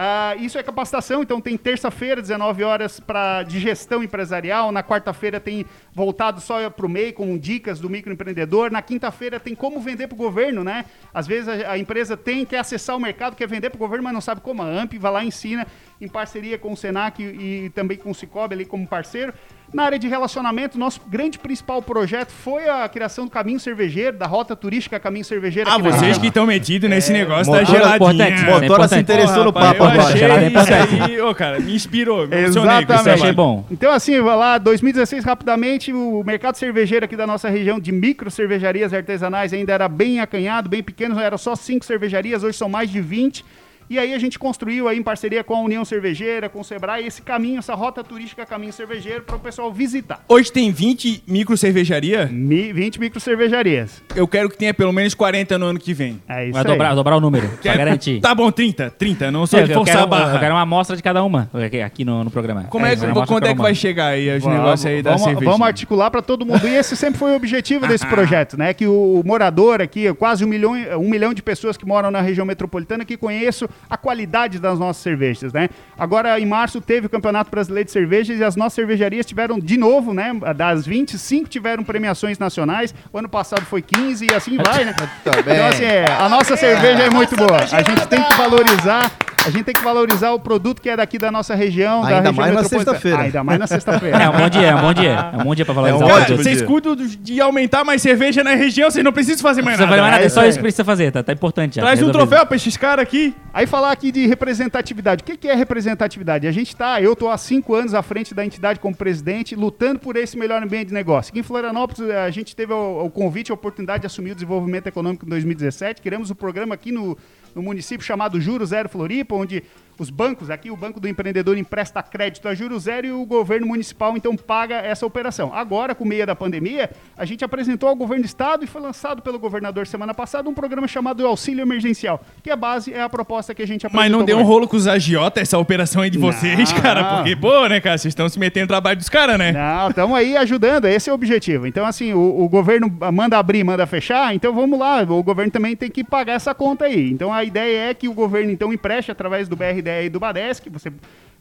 [0.00, 4.70] Ah, isso é capacitação, então tem terça-feira, 19 horas, para de gestão empresarial.
[4.70, 8.70] Na quarta-feira tem voltado só para o MEI, com dicas do microempreendedor.
[8.70, 10.84] Na quinta-feira tem como vender para o governo, né?
[11.12, 14.04] Às vezes a, a empresa tem que acessar o mercado, quer vender para o governo,
[14.04, 14.62] mas não sabe como.
[14.62, 15.66] A AMP vai lá e ensina,
[16.00, 19.34] em parceria com o Senac e, e também com o Cicobi ali como parceiro.
[19.72, 24.26] Na área de relacionamento, nosso grande principal projeto foi a criação do Caminho Cervejeiro, da
[24.26, 25.68] Rota Turística Caminho Cervejeiro.
[25.70, 27.96] Ah, vocês que estão metidos nesse negócio motora da geladinha.
[27.96, 29.00] importante, Motora É se importante.
[29.00, 30.02] interessou no papo eu agora.
[30.02, 32.26] achei Gelada é isso aí, ô, cara, me inspirou.
[32.26, 33.08] Me Exatamente.
[33.10, 33.66] Achei bom.
[33.70, 38.30] Então, assim, vai lá, 2016, rapidamente, o mercado cervejeiro aqui da nossa região de micro
[38.30, 42.90] cervejarias artesanais ainda era bem acanhado, bem pequeno, eram só cinco cervejarias, hoje são mais
[42.90, 43.44] de 20.
[43.90, 47.06] E aí a gente construiu aí em parceria com a União Cervejeira, com o Sebrae,
[47.06, 50.22] esse caminho, essa rota turística Caminho Cervejeiro para o pessoal visitar.
[50.28, 52.26] Hoje tem 20 micro cervejaria.
[52.30, 54.02] Mi- 20 micro cervejarias.
[54.14, 56.20] Eu quero que tenha pelo menos 40 no ano que vem.
[56.28, 56.68] É isso Vai aí.
[56.68, 58.20] dobrar, dobrar o número, pra Quero- garantir.
[58.20, 60.34] Tá bom, 30, 30, não sou É, de eu, forçar quero, a barra.
[60.34, 61.50] eu quero uma amostra de cada uma
[61.82, 62.64] aqui- no, no programa.
[62.64, 65.24] Como é, amostra quando de é que vai chegar aí os negócios aí da vamos,
[65.24, 65.50] cerveja?
[65.50, 66.68] vamos articular para todo mundo.
[66.68, 68.74] E esse sempre foi o objetivo desse projeto, né?
[68.74, 72.44] Que o morador aqui, quase um milhão, um milhão de pessoas que moram na região
[72.44, 75.68] metropolitana, que conheço a qualidade das nossas cervejas, né?
[75.98, 79.76] Agora, em março, teve o Campeonato Brasileiro de Cervejas e as nossas cervejarias tiveram, de
[79.76, 80.32] novo, né?
[80.56, 82.94] Das 25 tiveram premiações nacionais.
[83.12, 84.94] O ano passado foi 15 e assim vai, né?
[85.44, 85.54] Bem.
[85.54, 87.56] Então, assim, é, a nossa cerveja é muito boa.
[87.58, 89.10] A gente tem que valorizar.
[89.46, 92.30] A gente tem que valorizar o produto que é daqui da nossa região, da Ainda
[92.30, 93.18] região mais na sexta-feira.
[93.20, 94.18] Ainda mais na sexta-feira.
[94.18, 95.30] É um bom dia, é um bom dia.
[95.32, 96.42] É um bom dia pra valorizar É um o produto.
[96.42, 99.96] Vocês cuidam de aumentar mais cerveja na região, vocês não precisam fazer Não mais precisa
[99.96, 100.02] nada.
[100.02, 101.22] fazer mais nada, é só isso isso que precisa fazer, tá?
[101.22, 101.82] Tá importante já.
[101.82, 102.26] Traz um Resolvido.
[102.28, 103.34] troféu pra esses caras aqui.
[103.54, 105.22] Aí falar aqui de representatividade.
[105.22, 106.46] O que é representatividade?
[106.46, 110.00] A gente tá, eu tô há cinco anos à frente da entidade como presidente, lutando
[110.00, 111.30] por esse melhor ambiente de negócio.
[111.30, 114.86] Aqui em Florianópolis, a gente teve o, o convite, a oportunidade de assumir o desenvolvimento
[114.86, 116.00] econômico em 2017.
[116.00, 117.16] Criamos o programa aqui no,
[117.54, 119.62] no município chamado Juro Zero Floripa, onde
[120.02, 123.66] os bancos, aqui o Banco do Empreendedor empresta crédito a juro zero e o governo
[123.66, 125.52] municipal então paga essa operação.
[125.52, 129.22] Agora, com meia da pandemia, a gente apresentou ao governo do estado e foi lançado
[129.22, 133.54] pelo governador semana passada um programa chamado Auxílio Emergencial, que a base é a proposta
[133.54, 134.02] que a gente apresentou.
[134.02, 137.02] Mas não deu um rolo com os agiota essa operação aí de vocês, Não, cara.
[137.02, 137.16] não.
[137.16, 139.52] Porque, pô, né, cara, vocês estão se metendo no trabalho dos caras, né?
[139.52, 141.66] Não, estamos aí ajudando, esse é o objetivo.
[141.66, 145.74] Então, assim, o, o governo manda abrir, manda fechar, então vamos lá, o governo também
[145.74, 147.10] tem que pagar essa conta aí.
[147.10, 149.56] Então, a ideia é que o governo, então, empreste através do
[149.88, 150.92] BRDE e do Badesc, você...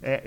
[0.10, 0.22] É,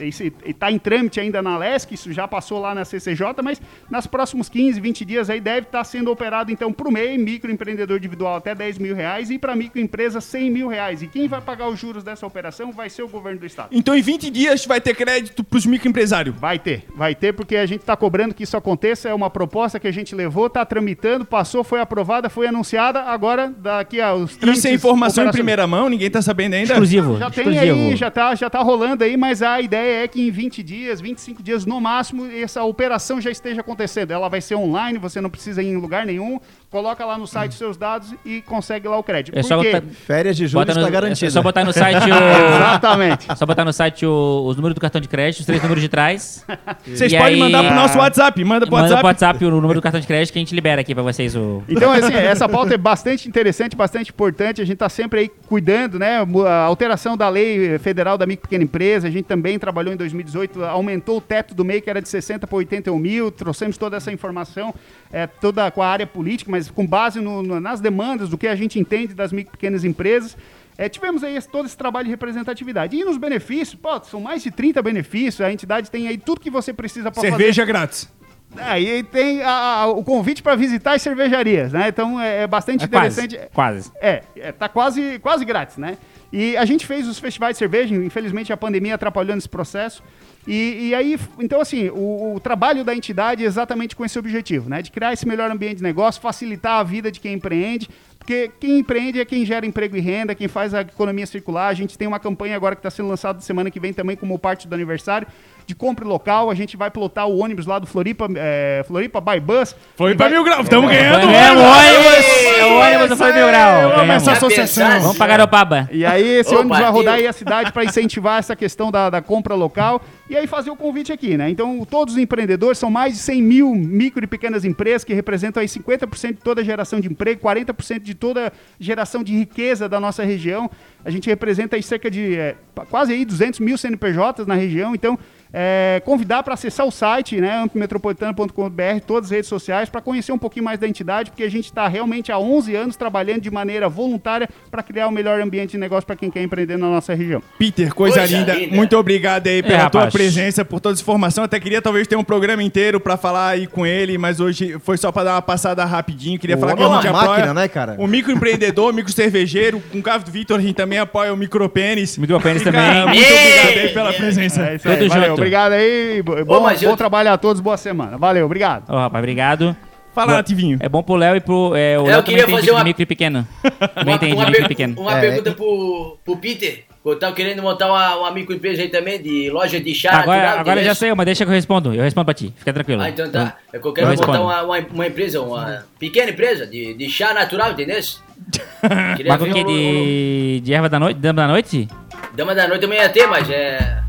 [0.45, 4.47] está em trâmite ainda na LESC, isso já passou lá na CCJ, mas nos próximos
[4.51, 8.55] 15, 20 dias aí deve estar sendo operado então para o MEI, microempreendedor individual até
[8.55, 11.01] 10 mil reais e para microempresa 100 mil reais.
[11.01, 13.71] E quem vai pagar os juros dessa operação vai ser o governo do estado.
[13.73, 16.37] Então em 20 dias vai ter crédito pros microempresários.
[16.37, 19.09] Vai ter, vai ter, porque a gente está cobrando que isso aconteça.
[19.09, 23.01] É uma proposta que a gente levou, está tramitando, passou, foi aprovada, foi anunciada.
[23.05, 26.73] Agora, daqui aos Isso é informação em operacionais- primeira mão, ninguém tá sabendo ainda.
[26.75, 27.17] Exclusivo.
[27.19, 27.89] Já tem exclusivo.
[27.89, 31.01] aí, já tá, já tá rolando aí, mas a ideia é que em 20 dias,
[31.01, 34.11] 25 dias no máximo, essa operação já esteja acontecendo.
[34.11, 36.41] Ela vai ser online, você não precisa ir em lugar nenhum.
[36.71, 39.37] Coloca lá no site seus dados e consegue lá o crédito.
[39.37, 40.81] É Por só botar- Férias de julho está no,
[41.27, 42.15] é só botar no site o.
[42.57, 43.27] Exatamente.
[43.37, 45.89] Só botar no site o- os números do cartão de crédito, os três números de
[45.89, 46.47] trás.
[46.87, 48.45] Vocês podem aí- mandar pro nosso WhatsApp.
[48.45, 49.01] Manda pro Manda WhatsApp.
[49.01, 51.35] pro WhatsApp o número do cartão de crédito que a gente libera aqui pra vocês
[51.35, 51.61] o.
[51.69, 54.61] Então, assim, essa pauta é bastante interessante, bastante importante.
[54.63, 56.19] A gente está sempre aí cuidando, né?
[56.47, 59.09] A alteração da lei federal da micro e pequena empresa.
[59.09, 62.47] A gente também trabalhou em 2018, aumentou o teto do MEI, que era de 60
[62.47, 63.33] para 81 mil.
[63.33, 64.73] Trouxemos toda essa informação,
[65.13, 68.47] é, toda com a área política, mas com base no- no- nas demandas do que
[68.49, 70.37] a gente entende das micro e pequenas empresas.
[70.77, 72.97] É, tivemos aí esse- todo esse trabalho de representatividade.
[72.97, 75.41] E nos benefícios, pô, são mais de 30 benefícios.
[75.41, 78.09] A entidade tem aí tudo que você precisa para fazer Cerveja grátis.
[78.57, 79.51] Aí tem a-
[79.83, 81.87] a- o convite para visitar as cervejarias, né?
[81.89, 83.21] Então é, é bastante É quase.
[83.21, 83.51] interessante.
[83.53, 83.93] Quase.
[84.01, 85.97] É, é, tá quase, quase grátis, né?
[86.33, 90.03] E a gente fez os festivais de cerveja, infelizmente a pandemia atrapalhou nesse processo.
[90.47, 94.71] E, e aí, então assim, o, o trabalho da entidade é exatamente com esse objetivo,
[94.71, 94.81] né?
[94.81, 98.79] De criar esse melhor ambiente de negócio, facilitar a vida de quem empreende, porque quem
[98.79, 101.69] empreende é quem gera emprego e renda, quem faz a economia circular.
[101.69, 104.39] A gente tem uma campanha agora que está sendo lançada semana que vem também como
[104.39, 105.27] parte do aniversário,
[105.71, 106.51] de compra local.
[106.51, 109.75] A gente vai pilotar o ônibus lá do Floripa, é, Floripa by Bus.
[109.97, 110.65] Foi pra vai- mil graus.
[110.65, 111.27] Estamos ganhando.
[111.27, 111.75] Ganhamos mano.
[111.75, 112.27] ônibus!
[112.59, 113.81] É o ônibus do Foi Mil Grau.
[113.81, 114.11] Amo Ganhamos.
[114.15, 115.01] essa associação.
[115.01, 115.89] Vamos pagar o Paba.
[115.93, 119.09] E aí esse Opa, ônibus vai rodar aí a cidade para incentivar essa questão da,
[119.09, 121.49] da compra local e aí fazer o convite aqui, né?
[121.49, 125.61] Então todos os empreendedores são mais de 100 mil micro e pequenas empresas que representam
[125.61, 129.89] aí 50% de toda a geração de emprego, 40% de toda a geração de riqueza
[129.89, 130.71] da nossa região.
[131.05, 132.57] A gente representa aí cerca de é,
[132.91, 135.19] quase aí 200 mil CNPJs na região, então
[135.53, 140.39] é, convidar para acessar o site, né, amplimetropolitano.com.br, todas as redes sociais, para conhecer um
[140.39, 143.89] pouquinho mais da entidade, porque a gente está realmente há 11 anos trabalhando de maneira
[143.89, 147.43] voluntária para criar o melhor ambiente de negócio para quem quer empreender na nossa região.
[147.59, 148.55] Peter, coisa, Coisa linda.
[148.55, 148.77] linda.
[148.77, 150.13] Muito obrigado aí pela É, tua rapaz.
[150.13, 151.45] presença, por toda essa informação.
[151.45, 154.97] Até queria talvez ter um programa inteiro pra falar aí com ele, mas hoje foi
[154.97, 156.39] só pra dar uma passada rapidinho.
[156.39, 157.97] Queria O falar que a gente uma apoia máquina, né, cara?
[157.99, 159.81] o microempreendedor, o micro cervejeiro.
[159.91, 162.17] Com o caso do Vitor, a gente também apoia o micropênis.
[162.19, 163.15] Micropênis E, cara, também.
[163.17, 164.63] Muito obrigado aí pela presença.
[164.67, 165.40] É isso aí, Tudo valeu, junto.
[165.41, 168.17] Obrigado aí, bo- bom, eu- bom trabalho a todos, boa semana.
[168.19, 168.89] Valeu, obrigado.
[168.89, 169.77] Ô, rapaz, obrigado.
[170.13, 170.77] Fala, Nativinho.
[170.81, 171.73] É bom pro Léo e pro.
[171.77, 173.47] É, o Eu Léo queria fazer de uma- micro e pequeno.
[173.95, 175.01] Também de uma micro e pequeno.
[175.01, 176.85] uma É, pergunta pro, pro Peter.
[177.07, 180.59] Eu tava querendo montar uma, uma microempresa aí também, de loja de chá Agora, natural.
[180.61, 181.95] agora eu já sei, mas deixa que eu respondo.
[181.95, 182.53] Eu respondo pra ti.
[182.57, 183.01] Fica tranquilo.
[183.01, 183.57] Ah, então tá.
[183.73, 187.09] É que eu quero Eu montar uma, uma, uma empresa, uma pequena empresa de, de
[187.09, 187.97] chá natural, entendeu?
[189.17, 189.61] Queria Mas que?
[189.61, 191.19] o- De, de erva da noite?
[191.21, 191.89] Dama da noite?
[192.35, 194.00] Dama da noite também ia ter, mas é.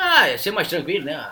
[0.00, 1.24] Ah, ia ser mais tranquilo, né?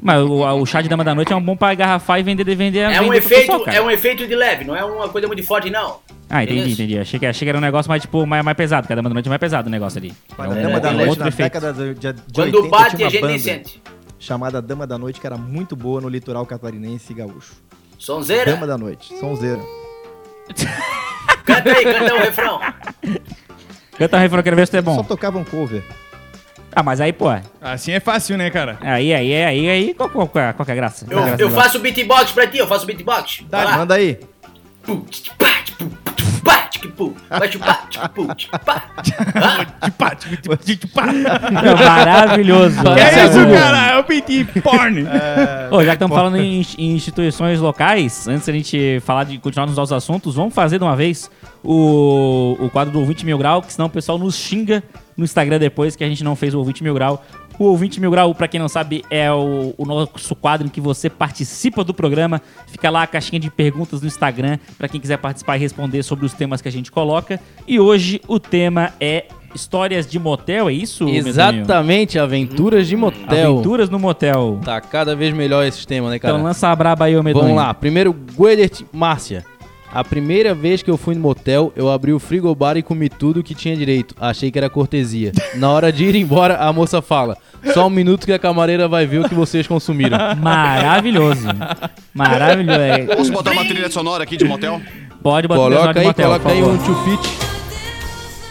[0.00, 2.44] Mas o, o chá de dama da noite é um bom pra engarrafar e vender,
[2.56, 5.44] vender, É vender um, efeito, é um efeito de leve, não é uma coisa muito
[5.44, 6.00] forte, não.
[6.30, 6.72] Ah, entendi, Entendeu?
[6.72, 6.98] entendi.
[6.98, 9.10] Achei que, achei que era um negócio mais, tipo, mais, mais pesado, porque a dama
[9.10, 10.14] da noite é mais pesado o negócio ali.
[10.38, 11.52] A É um- Dama da é um Noite, outro na efeito.
[11.52, 13.82] década de, de, Quando 80, bate, tinha a gente nem banda sente.
[14.18, 17.52] chamada Dama da Noite, que era muito boa no litoral catarinense e gaúcho.
[17.98, 18.52] Sonzeira?
[18.54, 19.60] Dama da Noite, sonzeira.
[21.44, 22.60] Canta aí, canta o refrão.
[23.98, 25.04] Canta um refrão, quero ver se tu é Só bom.
[25.04, 25.82] tocava um cover.
[26.74, 27.26] Ah, mas aí, pô.
[27.60, 28.78] Assim é fácil, né, cara?
[28.80, 31.06] Aí, aí, aí, aí, qual, qual, qual, qual que é a graça?
[31.08, 33.44] Eu, é a graça eu faço beatbox pra ti, eu faço beatbox.
[33.50, 33.76] Lá.
[33.76, 34.18] Manda aí.
[34.82, 35.90] Pum, tchic, pá, tchic, pum,
[36.44, 37.14] pá, tchic, pum.
[37.28, 38.84] Vai chupar, tchic, pum, tchic, pá.
[39.34, 41.06] Ah, Tipá, tipá, tipá.
[41.06, 42.82] Não, maravilhoso.
[42.82, 43.92] Que Essa é isso, cara?
[43.92, 45.04] É o PT porn.
[45.70, 49.66] Ô, já que estamos falando em, em instituições locais, antes da gente falar de continuar
[49.66, 51.30] nos nossos assuntos, vamos fazer de uma vez
[51.64, 54.82] o, o quadro do Ouvinte Mil Grau, que senão o pessoal nos xinga
[55.16, 57.24] no Instagram depois que a gente não fez o Ouvinte Mil Grau.
[57.58, 60.80] O Ouvinte Mil Grau, pra quem não sabe, é o, o nosso quadro em que
[60.80, 62.40] você participa do programa.
[62.66, 66.26] Fica lá a caixinha de perguntas no Instagram pra quem quiser participar e responder sobre
[66.26, 67.40] os temas que a gente coloca.
[67.66, 71.08] E hoje o tema é histórias de motel, é isso?
[71.08, 73.52] Exatamente, aventuras de motel.
[73.52, 74.58] Aventuras no motel.
[74.64, 76.34] Tá cada vez melhor esse tema, né, cara?
[76.34, 77.44] Então lança a braba aí, ô Medonho.
[77.44, 77.74] Vamos lá.
[77.74, 79.44] Primeiro, Guedert Márcia.
[79.94, 83.42] A primeira vez que eu fui no motel, eu abri o frigobar e comi tudo
[83.42, 84.14] que tinha direito.
[84.18, 85.32] Achei que era cortesia.
[85.54, 87.36] Na hora de ir embora, a moça fala:
[87.74, 90.16] Só um minuto que a camareira vai ver o que vocês consumiram.
[90.40, 91.46] Maravilhoso.
[92.14, 92.80] Maravilhoso.
[92.80, 94.80] É, Posso botar uma trilha sonora aqui de motel?
[95.22, 97.52] Pode botar Coloca no aí, motel, coloca aí um tio fit.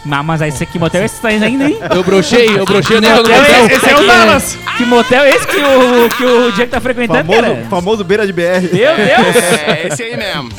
[0.05, 1.77] Mas, mas aí, esse aqui, motel, esse tá ainda, hein?
[1.95, 3.65] Eu brochei, eu brochei o negócio do Motel motel.
[3.65, 4.57] esse, esse é o Dallas.
[4.77, 7.65] Que motel é esse que o, que o Diego tá frequentando, Famoso, cara?
[7.69, 8.41] famoso beira de BR.
[8.73, 9.35] Meu Deus.
[9.67, 10.49] É, esse aí mesmo.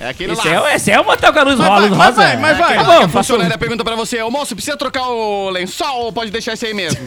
[0.00, 0.54] É aquele Esse lá.
[0.54, 1.80] é, o- esse é o motel com a luz Mas rosa.
[1.80, 2.22] vai, mas rosa.
[2.22, 2.76] vai, mas vai.
[2.78, 3.58] Tá bom, a faço...
[3.58, 7.00] pergunta pra você, ô moço, precisa trocar o lençol ou pode deixar esse aí mesmo?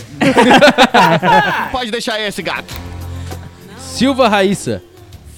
[1.72, 2.74] pode deixar esse, gato.
[3.78, 4.82] Silva Raíssa.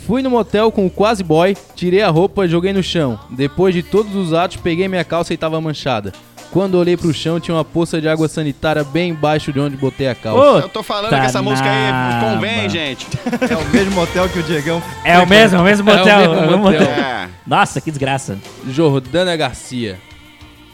[0.05, 3.17] Fui no motel com o quase boy, tirei a roupa e joguei no chão.
[3.29, 6.11] Depois de todos os atos, peguei minha calça e tava manchada.
[6.53, 10.07] Quando olhei pro chão, tinha uma poça de água sanitária bem embaixo de onde botei
[10.07, 10.39] a calça.
[10.39, 12.35] Ô, Eu tô falando que essa música aí Tanaba.
[12.35, 13.07] convém, gente.
[13.49, 14.79] É o mesmo motel que o Diegão.
[15.03, 16.17] É o mesmo, é o mesmo É o motel.
[16.19, 16.79] mesmo é o mesmo motel.
[16.81, 16.93] motel.
[17.03, 17.27] É.
[17.47, 18.37] Nossa, que desgraça.
[18.69, 19.99] Jordana Garcia.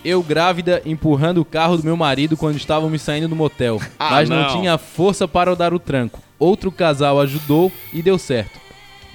[0.03, 4.27] Eu grávida empurrando o carro do meu marido quando estávamos saindo do motel, Ah, mas
[4.29, 4.41] não.
[4.41, 4.47] não.
[4.49, 6.19] tinha força para dar o tranco.
[6.37, 8.59] Outro casal ajudou e deu certo.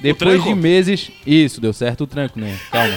[0.00, 0.48] Depois tranco?
[0.48, 2.56] de meses, isso, deu certo o tranco, né?
[2.70, 2.94] Calma.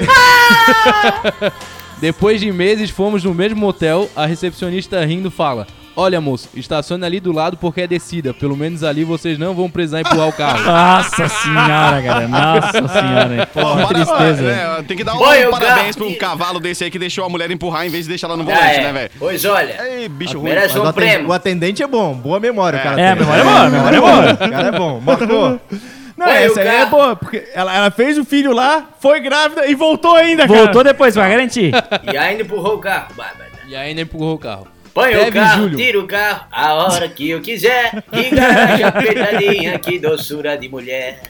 [2.00, 7.20] Depois de meses fomos no mesmo motel, a recepcionista rindo fala: "Olha, moço, estacione ali
[7.20, 8.32] do lado porque é descida.
[8.32, 12.26] Pelo menos ali vocês não vão precisar empurrar o carro." Nossa senhora, cara.
[12.28, 13.46] Nossa senhora.
[13.52, 14.50] Pô, que para- tristeza.
[14.50, 17.28] é, tem que dar um Vai, o parabéns pro cavalo desse aí que deixou a
[17.28, 18.82] mulher empurrar em vez de deixar ela no Ah, volante, é.
[18.82, 19.10] né, velho?
[19.18, 20.48] Pois olha, Ei, bicho ruim.
[20.48, 21.28] merece Mas o, um aten- prêmio.
[21.28, 23.20] o atendente é bom, boa memória o cara É, tem.
[23.20, 24.32] memória é boa, memória é boa.
[24.32, 25.60] O cara é bom, marcou.
[26.20, 28.90] Não, Vai, essa o aí cara- é boa, porque ela, ela fez o filho lá,
[29.00, 30.64] foi grávida e voltou ainda, cara.
[30.64, 31.72] Voltou depois, vai garantir.
[32.12, 33.48] E ainda empurrou o carro, Bárbara.
[33.66, 34.68] E ainda empurrou o carro.
[34.92, 35.78] Põe o Teve carro, Júlio.
[35.78, 38.02] tira o carro, a hora que eu quiser.
[38.12, 41.22] Que garagem apertadinha, que doçura de mulher.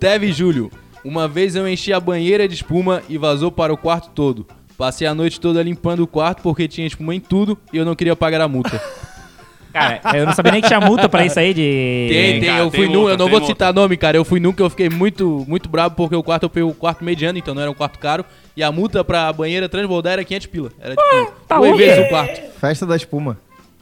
[0.00, 0.70] Teve Júlio.
[1.04, 4.46] Uma vez eu enchi a banheira de espuma e vazou para o quarto todo.
[4.76, 7.94] Passei a noite toda limpando o quarto porque tinha espuma em tudo e eu não
[7.94, 8.80] queria pagar a multa.
[9.72, 12.06] Cara, eu não sabia nem que tinha multa pra isso aí de...
[12.10, 13.46] Tem, tem, cara, eu tem fui num, multa, eu não tem vou multa.
[13.46, 14.16] citar nome, cara.
[14.16, 16.74] Eu fui num que eu fiquei muito, muito bravo porque o quarto eu peguei o
[16.74, 18.24] quarto mediano, então não era um quarto caro.
[18.56, 20.70] E a multa pra banheira transbordar era 500 pila.
[20.80, 21.78] Era tipo, tá duas louco.
[21.84, 22.40] vezes o quarto.
[22.58, 23.38] Festa da espuma.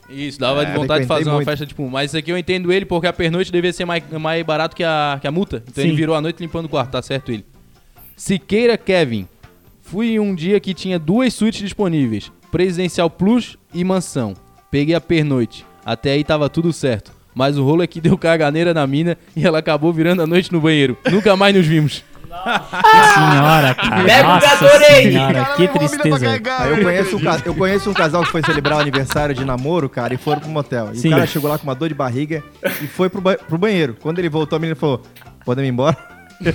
[0.08, 1.46] Isso, dava de É, vontade de fazer uma muito.
[1.48, 1.88] festa de espuma.
[1.90, 4.84] Mas isso aqui eu entendo ele porque a pernoite devia ser mais, mais barato que
[4.84, 5.62] a, que a multa.
[5.68, 5.88] Então Sim.
[5.88, 7.44] ele virou a noite limpando o quarto, tá certo ele.
[8.16, 9.26] Siqueira Kevin.
[9.82, 14.34] Fui um dia que tinha duas suítes disponíveis: Presidencial Plus e Mansão.
[14.70, 15.64] Peguei a pernoite.
[15.86, 17.12] Até aí tava tudo certo.
[17.34, 20.52] Mas o rolo é que deu caganeira na mina e ela acabou virando a noite
[20.52, 20.98] no banheiro.
[21.10, 22.02] Nunca mais nos vimos.
[23.14, 24.04] Senhora, cara.
[24.04, 24.84] Pega o Nossa Gatorade.
[25.02, 26.18] senhora, Cara, que pra tristeza.
[26.26, 29.34] carregar, Aí eu conheço, um, ca- eu conheço um casal que foi celebrar o aniversário
[29.34, 30.90] de namoro, cara, e foram pro motel.
[30.92, 31.08] E Sim.
[31.08, 32.42] o cara chegou lá com uma dor de barriga
[32.82, 33.96] e foi pro, ba- pro banheiro.
[34.00, 35.00] Quando ele voltou, a menina falou:
[35.44, 35.96] Podemos ir embora?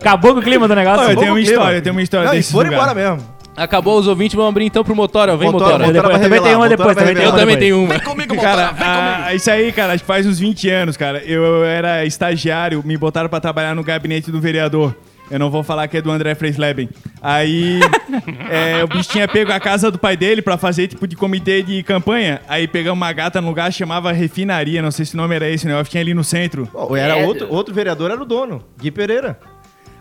[0.00, 1.06] Acabou com o clima do negócio.
[1.06, 1.40] Olha, tem uma clima.
[1.40, 2.82] história, tem uma história Não, e desse foram lugar.
[2.90, 3.37] embora mesmo.
[3.58, 5.36] Acabou os ouvintes, vamos abrir então pro Motora.
[5.36, 6.18] Vem, Motora, Motora.
[6.18, 7.88] Também tenho uma depois, também vai tenho Eu uma também tenho uma.
[7.94, 9.24] Vem comigo, Cara, Motora, vem comigo.
[9.26, 11.18] ah, isso aí, cara, faz uns 20 anos, cara.
[11.24, 14.94] Eu era estagiário, me botaram pra trabalhar no gabinete do vereador.
[15.30, 16.88] Eu não vou falar que é do André Freisleben.
[17.20, 17.80] Aí,
[18.48, 21.62] é, o bicho tinha pego a casa do pai dele pra fazer tipo de comitê
[21.62, 22.40] de campanha.
[22.48, 25.48] Aí pegamos uma gata num lugar que chamava Refinaria, não sei se o nome era
[25.48, 25.78] esse, né?
[25.78, 26.66] Eu tinha ali no centro.
[26.72, 27.28] Pô, era Credo.
[27.28, 29.38] outro, outro vereador, era o dono, Gui Pereira.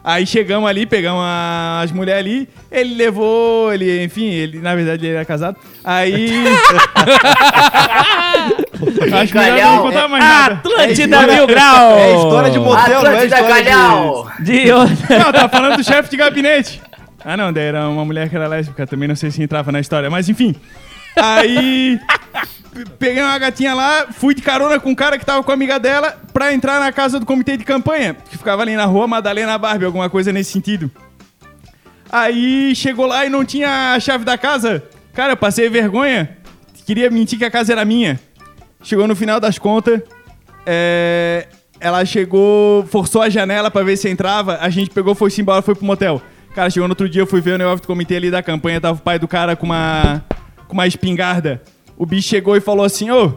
[0.09, 5.05] Aí chegamos ali, pegamos a- as mulheres ali, ele levou, ele, enfim, ele, na verdade,
[5.05, 5.57] ele era casado.
[5.83, 6.31] Aí.
[9.13, 10.55] Acho que melhor não contar mais nada.
[10.55, 11.97] Atlântida Mil Grau!
[11.97, 14.31] É história de motel, não é Atlântida história Calhau.
[14.39, 15.19] De outra.
[15.19, 16.81] Não, tá falando do chefe de gabinete.
[17.25, 19.81] Ah, não, daí era uma mulher que era lésbica, também não sei se entrava na
[19.81, 20.55] história, mas enfim.
[21.17, 21.99] Aí.
[22.85, 25.53] Pe- Peguei uma gatinha lá, fui de carona com um cara que tava com a
[25.53, 29.07] amiga dela pra entrar na casa do comitê de campanha, que ficava ali na rua
[29.07, 30.89] Madalena Barbie, alguma coisa nesse sentido.
[32.09, 34.83] Aí chegou lá e não tinha a chave da casa.
[35.13, 36.37] Cara, passei vergonha.
[36.85, 38.19] Queria mentir que a casa era minha.
[38.81, 40.01] Chegou no final das contas,
[40.65, 41.47] é,
[41.79, 44.57] ela chegou, forçou a janela pra ver se entrava.
[44.61, 46.21] A gente pegou, foi-se embora, foi pro motel.
[46.55, 48.79] Cara, chegou no outro dia, eu fui ver o negócio do comitê ali da campanha,
[48.79, 50.23] tava o pai do cara com uma,
[50.67, 51.61] com uma espingarda.
[51.97, 53.33] O bicho chegou e falou assim, ô,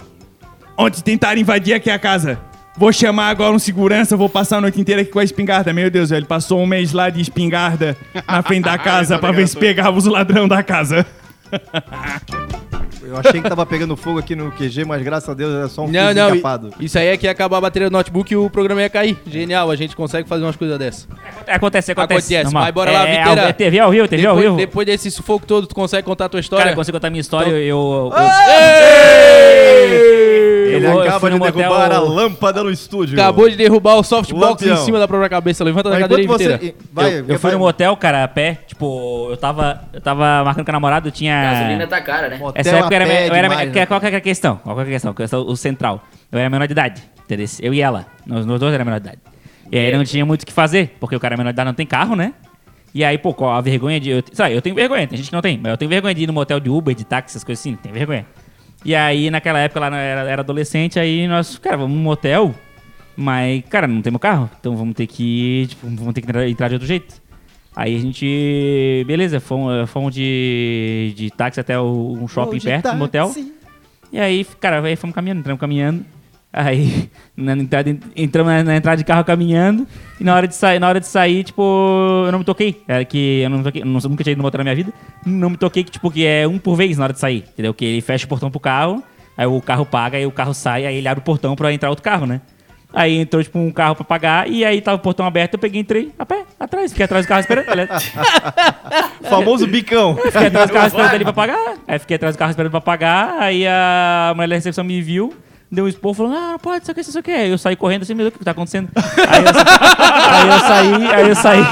[0.77, 2.39] ontem tentaram invadir aqui a casa.
[2.77, 5.73] Vou chamar agora um segurança, vou passar a noite inteira aqui com a espingarda.
[5.73, 7.97] Meu Deus, ele passou um mês lá de espingarda
[8.27, 11.07] na frente da casa pra ver se pegava os ladrão da casa.
[13.11, 15.83] Eu achei que tava pegando fogo aqui no QG, mas graças a Deus era só
[15.85, 16.71] um Não, não, encapado.
[16.79, 19.19] isso aí é que ia acabar a bateria do notebook e o programa ia cair.
[19.27, 21.09] Genial, a gente consegue fazer umas coisas dessas.
[21.47, 22.35] Acontece, acontece.
[22.35, 22.63] Acontece, normal.
[22.63, 23.41] mas bora lá, é, Viteira.
[23.49, 24.57] é TV ao vivo, TV ao Depois, vivo.
[24.57, 26.63] depois desse sufoco todo, tu consegue contar a tua história?
[26.63, 27.59] Cara, eu consigo contar a minha história, eu...
[27.59, 28.13] eu,
[30.81, 33.21] Ele eu vou- acaba fui de derrubar a lâmpada no estúdio.
[33.21, 34.75] Acabou de derrubar o softbox Lampião.
[34.75, 35.63] em cima da própria cabeça.
[35.65, 36.59] Levanta da cadeira enquanto inteira.
[36.59, 36.75] você...
[36.93, 38.59] Vai, eu, eu fui no motel, cara, a pé.
[38.67, 41.53] Tipo, eu tava, eu tava marcando com a namorada, eu tinha...
[41.53, 42.37] Gasolina tá cara, né?
[42.39, 43.87] Motel Essa época a era, pé eu era, demais, que- né?
[43.87, 44.57] qual que era a questão?
[44.57, 45.15] Qual que era a questão?
[45.47, 46.03] O central.
[46.33, 47.47] Eu era menor de idade, entendeu?
[47.61, 48.07] Eu e ela.
[48.27, 49.19] Nós, nós dois éramos menor de idade.
[49.73, 51.75] E aí não tinha muito o que fazer, porque o cara menor de idade não
[51.75, 52.33] tem carro, né?
[52.93, 54.11] E aí, pô, qual a vergonha de.
[54.11, 56.25] Eu, sabe, eu tenho vergonha, tem gente que não tem, mas eu tenho vergonha de
[56.25, 58.27] ir no motel de Uber, de táxi, essas coisas assim, tem vergonha.
[58.85, 62.55] E aí, naquela época, lá era, era adolescente, aí nós, cara, vamos no motel,
[63.17, 65.67] mas, cara, não temos carro, então vamos ter que.
[65.69, 67.21] Tipo, vamos ter que entrar, de outro jeito.
[67.77, 69.05] Aí a gente.
[69.07, 73.27] Beleza, fomos, fomos de, de táxi até o, um shopping perto do motel.
[73.27, 73.53] táxi.
[74.13, 76.05] E aí, cara, aí fomos caminhando, entramos caminhando.
[76.53, 79.87] Aí, na entrada, entramos na, na entrada de carro caminhando.
[80.21, 81.63] E na hora de sair, na hora de sair, tipo,
[82.27, 82.83] eu não me toquei.
[82.89, 84.75] Era que eu não me toquei, eu não- nunca tinha ido no motel na minha
[84.75, 84.93] vida.
[85.25, 87.45] Não me toquei que, tipo, que é um por vez na hora de sair.
[87.53, 87.73] Entendeu?
[87.73, 89.01] Que ele fecha o portão pro carro,
[89.37, 91.89] aí o carro paga, aí o carro sai, aí ele abre o portão pra entrar
[91.89, 92.41] outro carro, né?
[92.93, 95.81] Aí entrou, tipo, um carro pra pagar, e aí tava o portão aberto, eu peguei
[95.81, 97.67] e entrei a pé, atrás, fiquei atrás do carro esperando.
[99.29, 100.17] Famoso bicão.
[100.27, 101.75] Fiquei atrás do carro esperando ali pra pagar.
[101.87, 103.37] Aí fiquei atrás do carro esperando pra pagar.
[103.39, 105.33] Aí a mulher da recepção me viu,
[105.71, 107.31] deu um expor, falou: Não, não pode, isso aqui, isso aqui.
[107.31, 108.89] Aí eu saí correndo assim, meu Deus, o que tá acontecendo?
[109.29, 109.51] Aí eu,
[110.31, 111.63] aí eu saí, aí eu saí.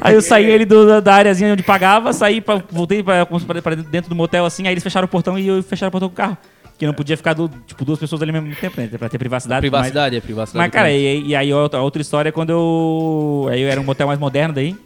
[0.00, 4.08] Aí eu saí ele do, da- areazinha onde pagava, saí, pra, voltei pra, pra, dentro
[4.08, 6.16] do motel assim, aí eles fecharam o portão e eu fecharam o portão com o
[6.16, 6.36] carro.
[6.76, 8.88] Que não podia ficar, do, tipo, duas pessoas ali ao mesmo tempo, né?
[8.98, 9.60] Pra ter privacidade.
[9.60, 10.58] Privacidade, é privacidade.
[10.64, 13.46] Mas, cara, e, e aí outra, outra história é quando eu.
[13.48, 14.76] Aí eu era um motel mais moderno daí.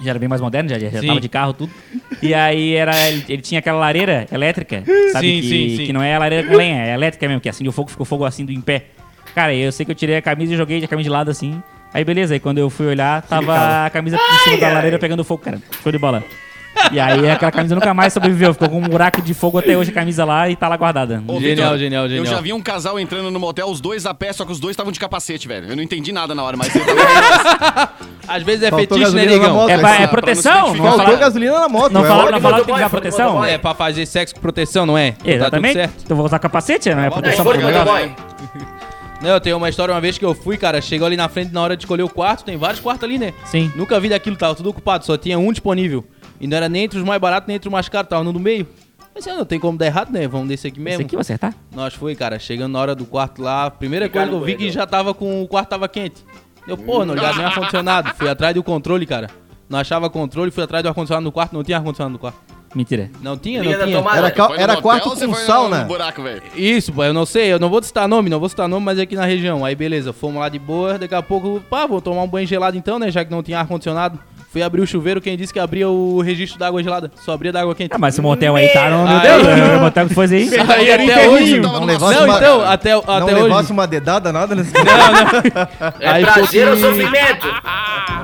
[0.00, 1.06] Já era bem mais moderno, já, já Sim.
[1.06, 1.72] tava de carro, tudo.
[2.22, 2.96] E aí era.
[3.08, 4.82] Ele, ele tinha aquela lareira elétrica,
[5.12, 5.26] sabe?
[5.26, 5.86] Sim, que, sim, sim.
[5.86, 8.06] que não é a lareira com lenha, é elétrica mesmo, que acende o fogo, ficou
[8.06, 8.86] fogo assim do em pé.
[9.34, 11.62] Cara, eu sei que eu tirei a camisa e joguei a camisa de lado assim.
[11.92, 15.24] Aí beleza, aí quando eu fui olhar, tava a camisa em cima da lareira pegando
[15.24, 15.60] fogo, cara.
[15.82, 16.24] Show de bola.
[16.92, 19.90] E aí aquela camisa nunca mais sobreviveu, ficou com um buraco de fogo até hoje
[19.90, 21.22] a camisa lá e tá lá guardada.
[21.28, 22.24] Ô, Genial, Vitor, genial, genial.
[22.24, 24.58] Eu já vi um casal entrando no motel, os dois a pé, só que os
[24.58, 25.68] dois estavam de capacete, velho.
[25.68, 26.72] Eu não entendi nada na hora, mas...
[28.26, 29.54] Às vezes é Faltou fetiche, né, gasolina na negão?
[29.56, 29.70] moto.
[29.70, 30.84] É, pra- é pra proteção, não se não.
[30.86, 31.92] Faltou falar, gasolina na moto.
[31.92, 32.32] não é falar, ótimo.
[32.32, 33.44] não falar que usar foi proteção?
[33.44, 35.10] É pra fazer sexo com proteção, não é?
[35.12, 35.72] Tá tudo Exatamente.
[35.74, 35.94] certo.
[36.04, 38.08] Então vou usar capacete, não é proteção Aí pra do negócio.
[38.08, 38.16] motoboy.
[39.20, 41.52] Não, eu tenho uma história uma vez que eu fui, cara, chegou ali na frente
[41.52, 43.34] na hora de escolher o quarto, tem vários quartos ali, né?
[43.44, 43.70] Sim.
[43.76, 46.02] Nunca vi daquilo, tava tudo ocupado, só tinha um disponível.
[46.40, 48.32] E não era nem entre os mais baratos, nem entre os mais caros, tava no
[48.32, 48.66] do meio.
[49.14, 50.26] Mas assim, não tem como dar errado, né?
[50.28, 51.02] Vamos desse aqui Esse mesmo.
[51.04, 51.54] aqui eu vou acertar?
[51.74, 54.52] Nós foi, cara, chegando na hora do quarto lá, primeira Ficar coisa que eu vi
[54.52, 54.74] que corredor.
[54.74, 56.24] já tava com o quarto tava quente.
[56.66, 58.14] Eu, pô, não ligado nem ar-condicionado.
[58.14, 59.28] Fui atrás do controle, cara.
[59.68, 62.38] Não achava controle, fui atrás do ar-condicionado no quarto, não tinha ar-condicionado no quarto.
[62.72, 63.10] Mentira.
[63.20, 63.98] Não tinha, não da tinha.
[63.98, 65.80] Era, ca- era quarto com sauna.
[65.82, 66.40] No buraco, velho.
[66.54, 68.96] Isso, pô, eu não sei, eu não vou citar nome, não vou citar nome, mas
[68.96, 69.64] é aqui na região.
[69.64, 72.76] Aí beleza, fomos lá de boa, daqui a pouco, pá, vou tomar um banho gelado
[72.78, 74.20] então, né, já que não tinha ar-condicionado.
[74.52, 77.08] Fui abrir o chuveiro, quem disse que abria o registro da água gelada?
[77.24, 77.92] Só abria da água quente.
[77.94, 79.06] Ah, mas esse motel aí tá no.
[79.06, 80.50] Meu Aí- Deus, o motel que foi aí.
[80.68, 81.60] Aí até hoje.
[81.60, 83.72] Não Não, uma- então, até, Não até levasse hoje.
[83.72, 84.72] uma dedada, nada nesse
[86.00, 87.46] É Aí prazer ou sofrimento?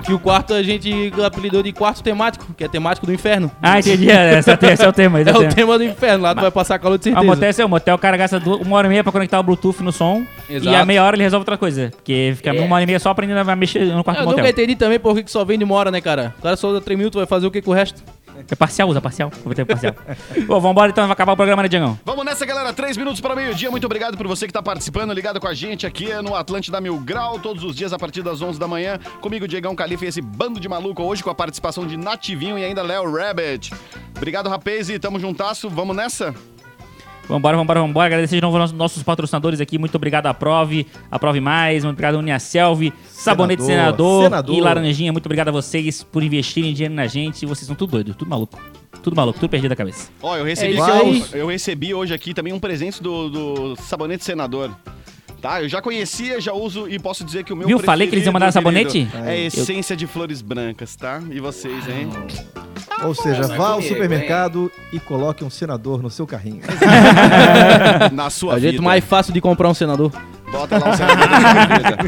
[0.05, 3.51] Que o quarto a gente apelidou de quarto temático, que é temático do inferno.
[3.62, 4.11] Ah, entendi.
[4.11, 5.20] é, Esse é, o esse é o tema.
[5.20, 5.53] Esse É é o tema.
[5.55, 7.27] tema do inferno, lá tu vai passar calor de Ah, o certeza.
[7.35, 9.43] motel é seu, o motel o cara gasta uma hora e meia pra conectar o
[9.43, 10.24] Bluetooth no som.
[10.49, 10.70] Exato.
[10.70, 11.91] E a meia hora ele resolve outra coisa.
[11.97, 12.61] Porque fica É.
[12.61, 14.51] uma hora e meia só aprendendo a mexer no quarto Eu do nunca motel.
[14.53, 16.16] entendi também por que que só vende uma hora, né, cara?
[16.39, 18.03] O cara só usa 3 minutos, vai fazer o que com o resto?
[18.51, 19.31] É parcial, usa parcial.
[19.45, 19.95] Vou ter parcial.
[20.47, 21.99] Bom, vambora então, vai acabar o programa, né, Diangão?
[22.05, 22.73] Vamos nessa, galera.
[22.73, 23.71] Três minutos para meio-dia.
[23.71, 26.99] Muito obrigado por você que tá participando, ligado com a gente aqui no Atlântida Mil
[26.99, 28.99] Grau, todos os dias a partir das 11 da manhã.
[29.21, 32.64] Comigo, Diegão Califa e esse bando de maluco hoje com a participação de Nativinho e
[32.64, 33.73] ainda Léo Rabbit.
[34.17, 35.71] Obrigado, rapaz, e tamo juntasso.
[35.71, 36.35] Vamos nessa?
[37.29, 38.07] Vambora, vambora, vambora.
[38.07, 39.79] Agradecer de novo aos nossos patrocinadores aqui.
[39.79, 44.55] Muito obrigado à Prove, a Prove Mais, muito obrigado à Uniaselv, Sabonete Senador, Senador.
[44.57, 45.12] e Laranjinha.
[45.12, 47.45] Muito obrigado a vocês por investirem dinheiro na gente.
[47.45, 48.59] Vocês são tudo doido, tudo maluco.
[49.03, 50.09] Tudo maluco, tudo perdido da cabeça.
[50.22, 51.24] Ó, eu recebi, aqui- aí.
[51.33, 54.70] eu recebi hoje aqui também um presente do, do Sabonete Senador.
[55.41, 55.62] Tá?
[55.62, 57.78] Eu já conhecia, já uso e posso dizer que o meu Viu?
[57.78, 59.07] Falei que eles iam mandar sabonete?
[59.07, 61.20] querido, É essência de flores brancas, tá?
[61.30, 62.09] E vocês, hein?
[63.05, 66.62] Ou seja, vai vá ao supermercado e coloque um senador no seu carrinho.
[68.12, 68.82] Na É sua o jeito vida.
[68.82, 70.11] mais fácil de comprar um senador.
[70.51, 71.28] Bota lá o senador.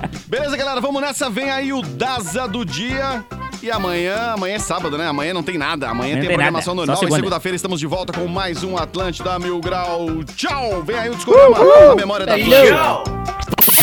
[0.26, 0.81] Beleza, galera?
[0.81, 1.29] Vamos nessa.
[1.29, 3.24] Vem aí o Daza do dia.
[3.61, 5.07] E amanhã, amanhã é sábado, né?
[5.09, 5.89] Amanhã não tem nada.
[5.89, 6.97] Amanhã Não tem tem programação nada, normal.
[6.97, 7.17] E segunda.
[7.17, 10.07] segunda-feira estamos de volta com mais um Atlântida Mil Grau.
[10.37, 10.83] Tchau!
[10.85, 12.79] Vem aí o discorama na memória da Atlântida.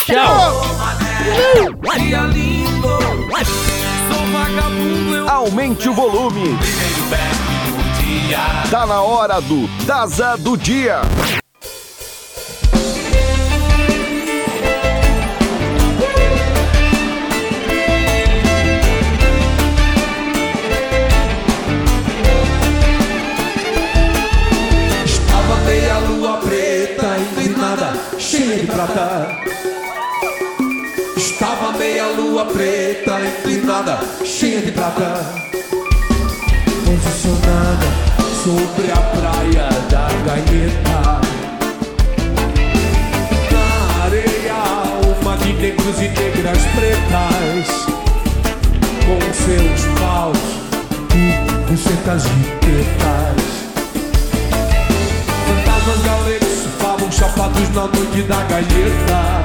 [0.05, 0.65] Tchau.
[5.29, 6.57] Aumente o volume.
[8.71, 11.01] Tá na hora do Daza do dia.
[31.17, 35.25] Estava meia lua preta, inclinada, cheia de prata.
[36.85, 37.87] Posicionada
[38.43, 41.01] sobre a praia da Gaeta.
[43.51, 44.61] Na areia,
[45.19, 47.67] uma de negros e negras pretas.
[49.03, 50.37] Com seus paus
[51.15, 52.29] e bucetas de
[52.61, 53.45] pretas.
[55.47, 56.44] Fantasmas galegos
[56.95, 59.43] surfavam chapados na noite da galheta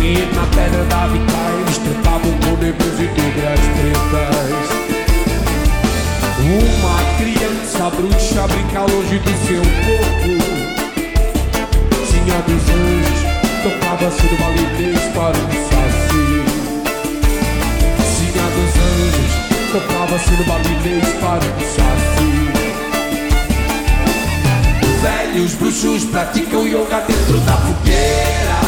[0.00, 4.68] E na pedra da vicaia eles tretavam com negros e negras pretas
[6.38, 10.32] Uma criança bruxa brinca longe do seu corpo.
[12.10, 13.20] Tinha dos anjos,
[13.62, 16.26] tocava-se no balinês para um saci.
[18.16, 19.32] Tinha dos anjos,
[19.72, 22.43] tocava-se no balinês para um saci
[25.34, 28.63] Velhos bruxos praticam yoga dentro da fogueira.